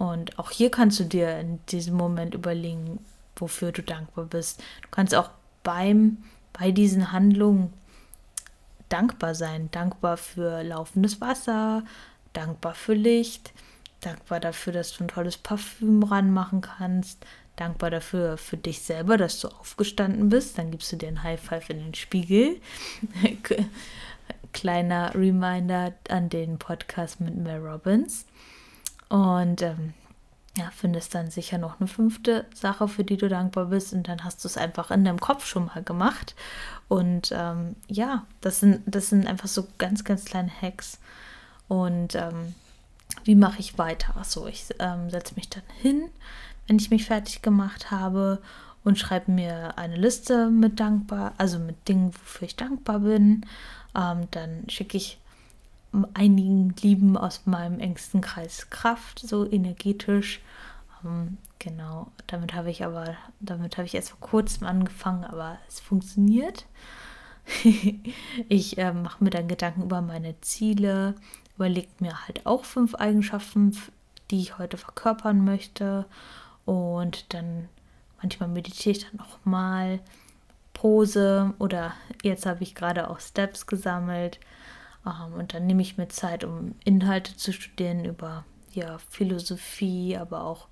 Und 0.03 0.37
auch 0.37 0.51
hier 0.51 0.69
kannst 0.69 0.99
du 0.99 1.05
dir 1.05 1.39
in 1.39 1.65
diesem 1.67 1.95
Moment 1.95 2.35
überlegen, 2.35 2.99
wofür 3.37 3.71
du 3.71 3.85
dankbar 3.85 4.25
bist. 4.25 4.61
Du 4.83 4.89
kannst 4.91 5.15
auch 5.15 5.31
beim, 5.63 6.25
bei 6.53 6.73
diesen 6.73 7.13
Handlungen 7.13 7.73
dankbar 8.89 9.37
sein. 9.37 9.71
Dankbar 9.71 10.17
für 10.17 10.65
laufendes 10.65 11.21
Wasser, 11.21 11.85
dankbar 12.33 12.75
für 12.75 12.95
Licht, 12.95 13.53
dankbar 14.01 14.41
dafür, 14.41 14.73
dass 14.73 14.93
du 14.93 15.05
ein 15.05 15.09
tolles 15.09 15.39
Parfüm 15.39 16.03
ranmachen 16.03 16.63
kannst, 16.63 17.25
dankbar 17.55 17.91
dafür 17.91 18.39
für 18.39 18.57
dich 18.57 18.83
selber, 18.83 19.17
dass 19.17 19.39
du 19.39 19.47
aufgestanden 19.51 20.31
bist. 20.31 20.59
Dann 20.59 20.73
gibst 20.73 20.91
du 20.91 20.97
dir 20.97 21.11
ein 21.11 21.23
High 21.23 21.41
Five 21.41 21.71
in 21.71 21.79
den 21.79 21.95
Spiegel. 21.95 22.61
Kleiner 24.53 25.15
Reminder 25.15 25.95
an 26.09 26.29
den 26.29 26.59
Podcast 26.59 27.21
mit 27.21 27.37
Mel 27.37 27.65
Robbins. 27.65 28.27
Und 29.13 29.61
ähm, 29.61 29.93
ja, 30.57 30.71
findest 30.75 31.15
dann 31.15 31.31
sicher 31.31 31.59
noch 31.59 31.79
eine 31.79 31.87
fünfte 31.87 32.47
Sache, 32.55 32.89
für 32.89 33.05
die 33.05 33.19
du 33.19 33.29
dankbar 33.29 33.67
bist. 33.67 33.93
Und 33.93 34.09
dann 34.09 34.25
hast 34.25 34.43
du 34.43 34.49
es 34.49 34.57
einfach 34.57 34.91
in 34.91 35.05
deinem 35.05 35.21
Kopf 35.21 35.45
schon 35.45 35.67
mal 35.67 35.83
gemacht. 35.83 36.35
Und 36.89 37.31
ähm, 37.31 37.77
ja, 37.89 38.25
das 38.41 38.61
sind, 38.61 38.81
das 38.87 39.11
sind 39.11 39.27
einfach 39.27 39.49
so 39.49 39.67
ganz, 39.77 40.05
ganz 40.05 40.25
kleine 40.25 40.51
Hacks. 40.63 40.99
Und 41.69 42.15
ähm, 42.15 42.55
wie 43.25 43.35
mache 43.35 43.61
ich 43.61 43.77
weiter? 43.77 44.15
So, 44.25 44.47
ich 44.47 44.65
ähm, 44.79 45.11
setze 45.11 45.35
mich 45.35 45.51
dann 45.51 45.63
hin, 45.83 46.09
wenn 46.67 46.79
ich 46.79 46.89
mich 46.89 47.05
fertig 47.05 47.43
gemacht 47.43 47.91
habe 47.91 48.41
und 48.83 48.99
schreibe 48.99 49.31
mir 49.31 49.77
eine 49.77 49.97
Liste 49.97 50.49
mit 50.49 50.81
dankbar, 50.81 51.35
also 51.37 51.59
mit 51.59 51.87
Dingen, 51.87 52.15
wofür 52.15 52.47
ich 52.47 52.57
dankbar 52.57 53.01
bin. 53.01 53.45
Ähm, 53.95 54.29
dann 54.31 54.65
schicke 54.69 54.97
ich 54.97 55.19
einigen 56.15 56.75
Lieben 56.81 57.17
aus 57.17 57.43
meinem 57.45 57.79
engsten 57.79 58.21
Kreis 58.21 58.71
Kraft, 58.71 59.19
so 59.21 59.49
energetisch. 59.51 60.41
Ähm, 61.05 61.39
genau, 61.59 62.11
damit 62.27 62.55
habe 62.55 62.71
ich 62.71 62.85
aber, 62.85 63.17
damit 63.41 63.77
habe 63.77 63.87
ich 63.87 63.95
erst 63.95 64.11
vor 64.11 64.21
kurzem 64.21 64.67
angefangen, 64.67 65.25
aber 65.25 65.59
es 65.69 65.81
funktioniert. 65.81 66.67
ich 68.49 68.79
äh, 68.79 68.93
mache 68.93 69.23
mir 69.23 69.31
dann 69.31 69.49
Gedanken 69.49 69.83
über 69.83 70.01
meine 70.01 70.41
Ziele, 70.41 71.15
überlege 71.57 71.89
mir 71.99 72.27
halt 72.27 72.47
auch 72.47 72.65
fünf 72.65 72.95
Eigenschaften, 72.95 73.77
die 74.31 74.41
ich 74.41 74.59
heute 74.59 74.77
verkörpern 74.77 75.45
möchte 75.45 76.07
und 76.65 77.35
dann 77.35 77.69
manchmal 78.21 78.49
meditiere 78.49 78.97
ich 78.97 79.11
dann 79.11 79.21
auch 79.21 79.39
mal 79.45 80.01
Pose 80.73 81.53
oder 81.59 81.93
jetzt 82.23 82.47
habe 82.47 82.63
ich 82.63 82.75
gerade 82.75 83.11
auch 83.11 83.21
Steps 83.21 83.67
gesammelt. 83.67 84.39
Ähm, 85.07 85.35
und 85.35 85.55
dann 85.55 85.67
nehme 85.67 85.83
ich 85.83 85.99
mir 85.99 86.09
Zeit, 86.09 86.45
um 86.45 86.75
Inhalte 86.85 87.37
zu 87.37 87.53
studieren 87.53 88.05
über 88.05 88.45
ja, 88.73 88.99
Philosophie, 89.11 90.17
aber 90.17 90.45
auch 90.45 90.69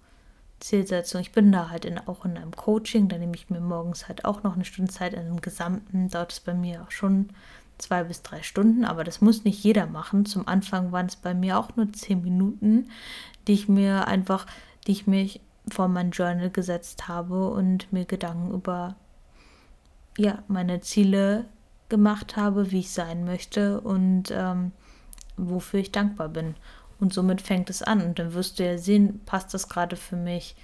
Zielsetzung. 0.61 1.21
Ich 1.21 1.33
bin 1.33 1.53
da 1.53 1.71
halt 1.71 1.85
in, 1.85 1.99
auch 1.99 2.25
in 2.25 2.37
einem 2.37 2.53
Coaching, 2.53 3.09
da 3.09 3.19
nehme 3.19 3.35
ich 3.35 3.51
mir 3.51 3.61
morgens 3.61 4.09
halt 4.09 4.25
auch 4.25 4.43
noch 4.43 4.55
eine 4.55 4.65
Stunde 4.65 4.93
Zeit. 4.93 5.15
In 5.15 5.21
einem 5.21 5.41
Gesamten 5.41 6.09
dauert 6.09 6.33
es 6.33 6.41
bei 6.41 6.55
mir 6.55 6.83
auch 6.83 6.91
schon 6.91 7.31
zwei 7.79 8.05
bis 8.05 8.23
drei 8.23 8.43
Stunden, 8.43 8.85
aber 8.85 9.05
das 9.05 9.21
muss 9.21 9.45
nicht 9.45 9.63
jeder 9.65 9.87
machen. 9.87 10.27
Zum 10.27 10.47
Anfang 10.47 10.93
waren 10.93 11.07
es 11.07 11.17
bei 11.17 11.35
mir 11.35 11.59
auch 11.59 11.77
nur 11.77 11.93
zehn 11.93 12.23
Minuten, 12.23 12.91
die 13.47 13.55
ich 13.55 13.69
mir 13.69 14.07
einfach, 14.07 14.47
die 14.87 14.93
ich 14.93 15.07
mich 15.07 15.41
vor 15.69 15.89
mein 15.89 16.11
Journal 16.11 16.51
gesetzt 16.51 17.09
habe 17.09 17.49
und 17.49 17.93
mir 17.93 18.05
Gedanken 18.05 18.53
über 18.53 18.97
ja, 20.19 20.43
meine 20.49 20.81
Ziele 20.81 21.47
gemacht 21.91 22.37
habe, 22.37 22.71
wie 22.71 22.81
ich 22.81 22.93
sein 22.93 23.25
möchte 23.25 23.81
und 23.81 24.31
ähm, 24.31 24.73
wofür 25.37 25.81
ich 25.81 25.93
dankbar 25.93 26.29
bin. 26.29 26.55
Und 26.99 27.13
somit 27.13 27.41
fängt 27.41 27.71
es 27.71 27.83
an. 27.83 28.03
Und 28.03 28.19
dann 28.19 28.35
wirst 28.35 28.59
du 28.59 28.65
ja 28.65 28.79
sehen, 28.79 29.21
passt 29.25 29.53
das 29.55 29.69
gerade 29.69 29.97
für 29.97 30.17
mich? 30.17 30.57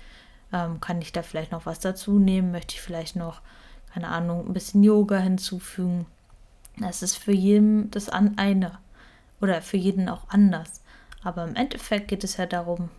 Ähm, 0.52 0.80
kann 0.80 1.00
ich 1.00 1.12
da 1.12 1.22
vielleicht 1.22 1.52
noch 1.52 1.66
was 1.66 1.80
dazu 1.80 2.18
nehmen? 2.18 2.52
Möchte 2.52 2.74
ich 2.74 2.80
vielleicht 2.80 3.16
noch, 3.16 3.40
keine 3.92 4.08
Ahnung, 4.08 4.46
ein 4.46 4.52
bisschen 4.52 4.82
Yoga 4.82 5.18
hinzufügen? 5.18 6.06
Das 6.78 7.02
ist 7.02 7.16
für 7.16 7.32
jeden 7.32 7.90
das 7.90 8.08
eine 8.10 8.78
oder 9.40 9.62
für 9.62 9.78
jeden 9.78 10.08
auch 10.08 10.28
anders. 10.28 10.82
Aber 11.22 11.44
im 11.44 11.56
Endeffekt 11.56 12.08
geht 12.08 12.22
es 12.22 12.36
ja 12.36 12.46
darum, 12.46 12.90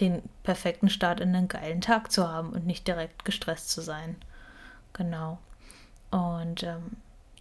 den 0.00 0.22
perfekten 0.44 0.88
Start 0.88 1.20
in 1.20 1.34
einen 1.34 1.48
geilen 1.48 1.80
Tag 1.80 2.12
zu 2.12 2.28
haben 2.28 2.50
und 2.50 2.64
nicht 2.64 2.86
direkt 2.86 3.24
gestresst 3.24 3.70
zu 3.70 3.80
sein. 3.80 4.16
Genau. 4.92 5.38
Und 6.10 6.62
ähm, 6.62 6.96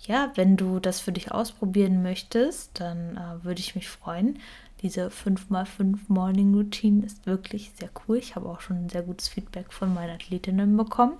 ja, 0.08 0.32
wenn 0.36 0.56
du 0.56 0.80
das 0.80 1.02
für 1.02 1.12
dich 1.12 1.32
ausprobieren 1.32 2.02
möchtest, 2.02 2.80
dann 2.80 3.17
äh, 3.17 3.43
würde 3.43 3.60
ich 3.60 3.76
mich 3.76 3.89
freuen. 3.89 4.39
Diese 4.82 5.10
5x5 5.10 5.98
Morning 6.08 6.54
Routine 6.54 7.06
ist 7.06 7.26
wirklich 7.26 7.72
sehr 7.78 7.89
cool. 8.08 8.17
Ich 8.17 8.36
habe 8.36 8.48
auch 8.48 8.62
schon 8.62 8.88
sehr 8.88 9.02
gutes 9.02 9.28
Feedback 9.28 9.74
von 9.74 9.93
meinen 9.93 10.15
Athletinnen 10.15 10.78
bekommen. 10.78 11.17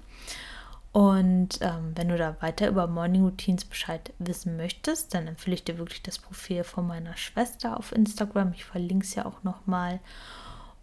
Und 0.93 1.60
ähm, 1.62 1.91
wenn 1.95 2.08
du 2.08 2.17
da 2.17 2.38
weiter 2.39 2.69
über 2.69 2.88
Morning 2.88 3.23
Routines 3.23 3.65
Bescheid 3.65 4.13
wissen 4.19 4.56
möchtest, 4.56 5.13
dann 5.13 5.28
empfehle 5.28 5.56
ich 5.56 5.65
dir 5.65 5.78
wirklich 5.78 6.02
das 6.02 6.17
Profil 6.17 6.63
von 6.63 6.88
meiner 6.88 7.17
Schwester 7.17 7.78
auf 7.78 7.91
Instagram. 7.91 8.54
Ich 8.54 8.63
verlinke 8.63 9.06
es 9.06 9.15
ja 9.15 9.26
auch 9.26 9.43
nochmal. 9.43 10.00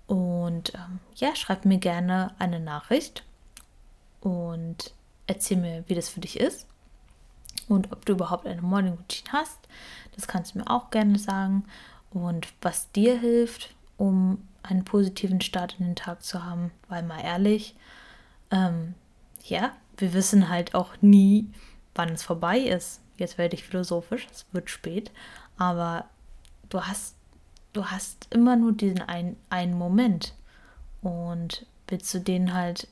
Und 0.07 0.75
ähm, 0.75 1.01
ja, 1.15 1.35
schreib 1.35 1.65
mir 1.65 1.79
gerne 1.79 2.35
eine 2.39 2.61
Nachricht 2.61 3.25
und 4.21 4.93
erzähl 5.27 5.57
mir, 5.57 5.85
wie 5.87 5.95
das 5.95 6.11
für 6.11 6.21
dich 6.21 6.39
ist 6.39 6.67
und 7.69 7.93
ob 7.93 8.05
du 8.05 8.13
überhaupt 8.13 8.47
eine 8.47 8.63
Morning 8.63 8.95
Routine 8.95 9.33
hast. 9.33 9.59
Das 10.15 10.29
kannst 10.29 10.55
du 10.55 10.59
mir 10.59 10.71
auch 10.71 10.91
gerne 10.91 11.19
sagen 11.19 11.65
und 12.11 12.49
was 12.63 12.91
dir 12.93 13.19
hilft, 13.19 13.75
um 13.97 14.47
einen 14.63 14.85
positiven 14.85 15.41
Start 15.41 15.77
in 15.79 15.87
den 15.87 15.97
Tag 15.97 16.23
zu 16.23 16.45
haben, 16.45 16.71
weil 16.89 17.03
mal 17.03 17.21
ehrlich, 17.21 17.75
ähm, 18.51 18.95
ja, 19.45 19.73
wir 19.97 20.13
wissen 20.15 20.49
halt 20.49 20.75
auch 20.75 20.91
nie, 21.01 21.51
wann 21.95 22.11
es 22.11 22.23
vorbei 22.23 22.59
ist. 22.59 23.01
Jetzt 23.17 23.39
werde 23.39 23.55
ich 23.55 23.65
philosophisch, 23.65 24.27
es 24.31 24.47
wird 24.53 24.71
spät, 24.71 25.13
aber 25.57 26.07
du 26.71 26.81
hast, 26.81 27.15
du 27.73 27.87
hast 27.87 28.27
immer 28.31 28.57
nur 28.57 28.73
diesen 28.73 29.03
ein, 29.03 29.37
einen 29.51 29.77
Moment 29.77 30.35
und 31.03 31.67
willst 31.89 32.13
du 32.15 32.19
den 32.19 32.55
halt 32.55 32.89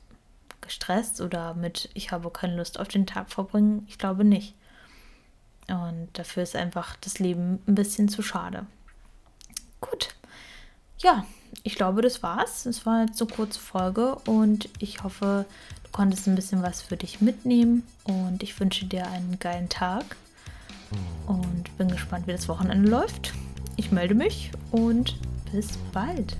gestresst 0.61 1.19
oder 1.19 1.55
mit 1.55 1.89
ich 1.93 2.11
habe 2.11 2.29
keine 2.29 2.55
Lust 2.55 2.79
auf 2.79 2.87
den 2.87 3.05
Tag 3.05 3.31
verbringen? 3.31 3.85
Ich 3.89 3.97
glaube 3.97 4.23
nicht. 4.23 4.55
Und 5.67 6.09
dafür 6.13 6.43
ist 6.43 6.55
einfach 6.55 6.95
das 6.97 7.19
Leben 7.19 7.61
ein 7.67 7.75
bisschen 7.75 8.09
zu 8.09 8.21
schade. 8.21 8.65
Gut. 9.81 10.15
Ja, 10.99 11.25
ich 11.63 11.75
glaube, 11.75 12.01
das 12.01 12.23
war's. 12.23 12.65
Es 12.65 12.85
war 12.85 13.05
jetzt 13.05 13.17
so 13.17 13.25
kurze 13.25 13.59
Folge 13.59 14.15
und 14.25 14.69
ich 14.79 15.03
hoffe, 15.03 15.45
du 15.83 15.91
konntest 15.91 16.27
ein 16.27 16.35
bisschen 16.35 16.63
was 16.63 16.81
für 16.81 16.97
dich 16.97 17.21
mitnehmen 17.21 17.83
und 18.03 18.43
ich 18.43 18.59
wünsche 18.59 18.85
dir 18.85 19.07
einen 19.07 19.39
geilen 19.39 19.69
Tag 19.69 20.15
und 21.27 21.77
bin 21.77 21.89
gespannt, 21.89 22.27
wie 22.27 22.31
das 22.31 22.47
Wochenende 22.47 22.89
läuft. 22.89 23.33
Ich 23.75 23.91
melde 23.91 24.15
mich 24.15 24.51
und 24.71 25.15
bis 25.51 25.77
bald. 25.91 26.35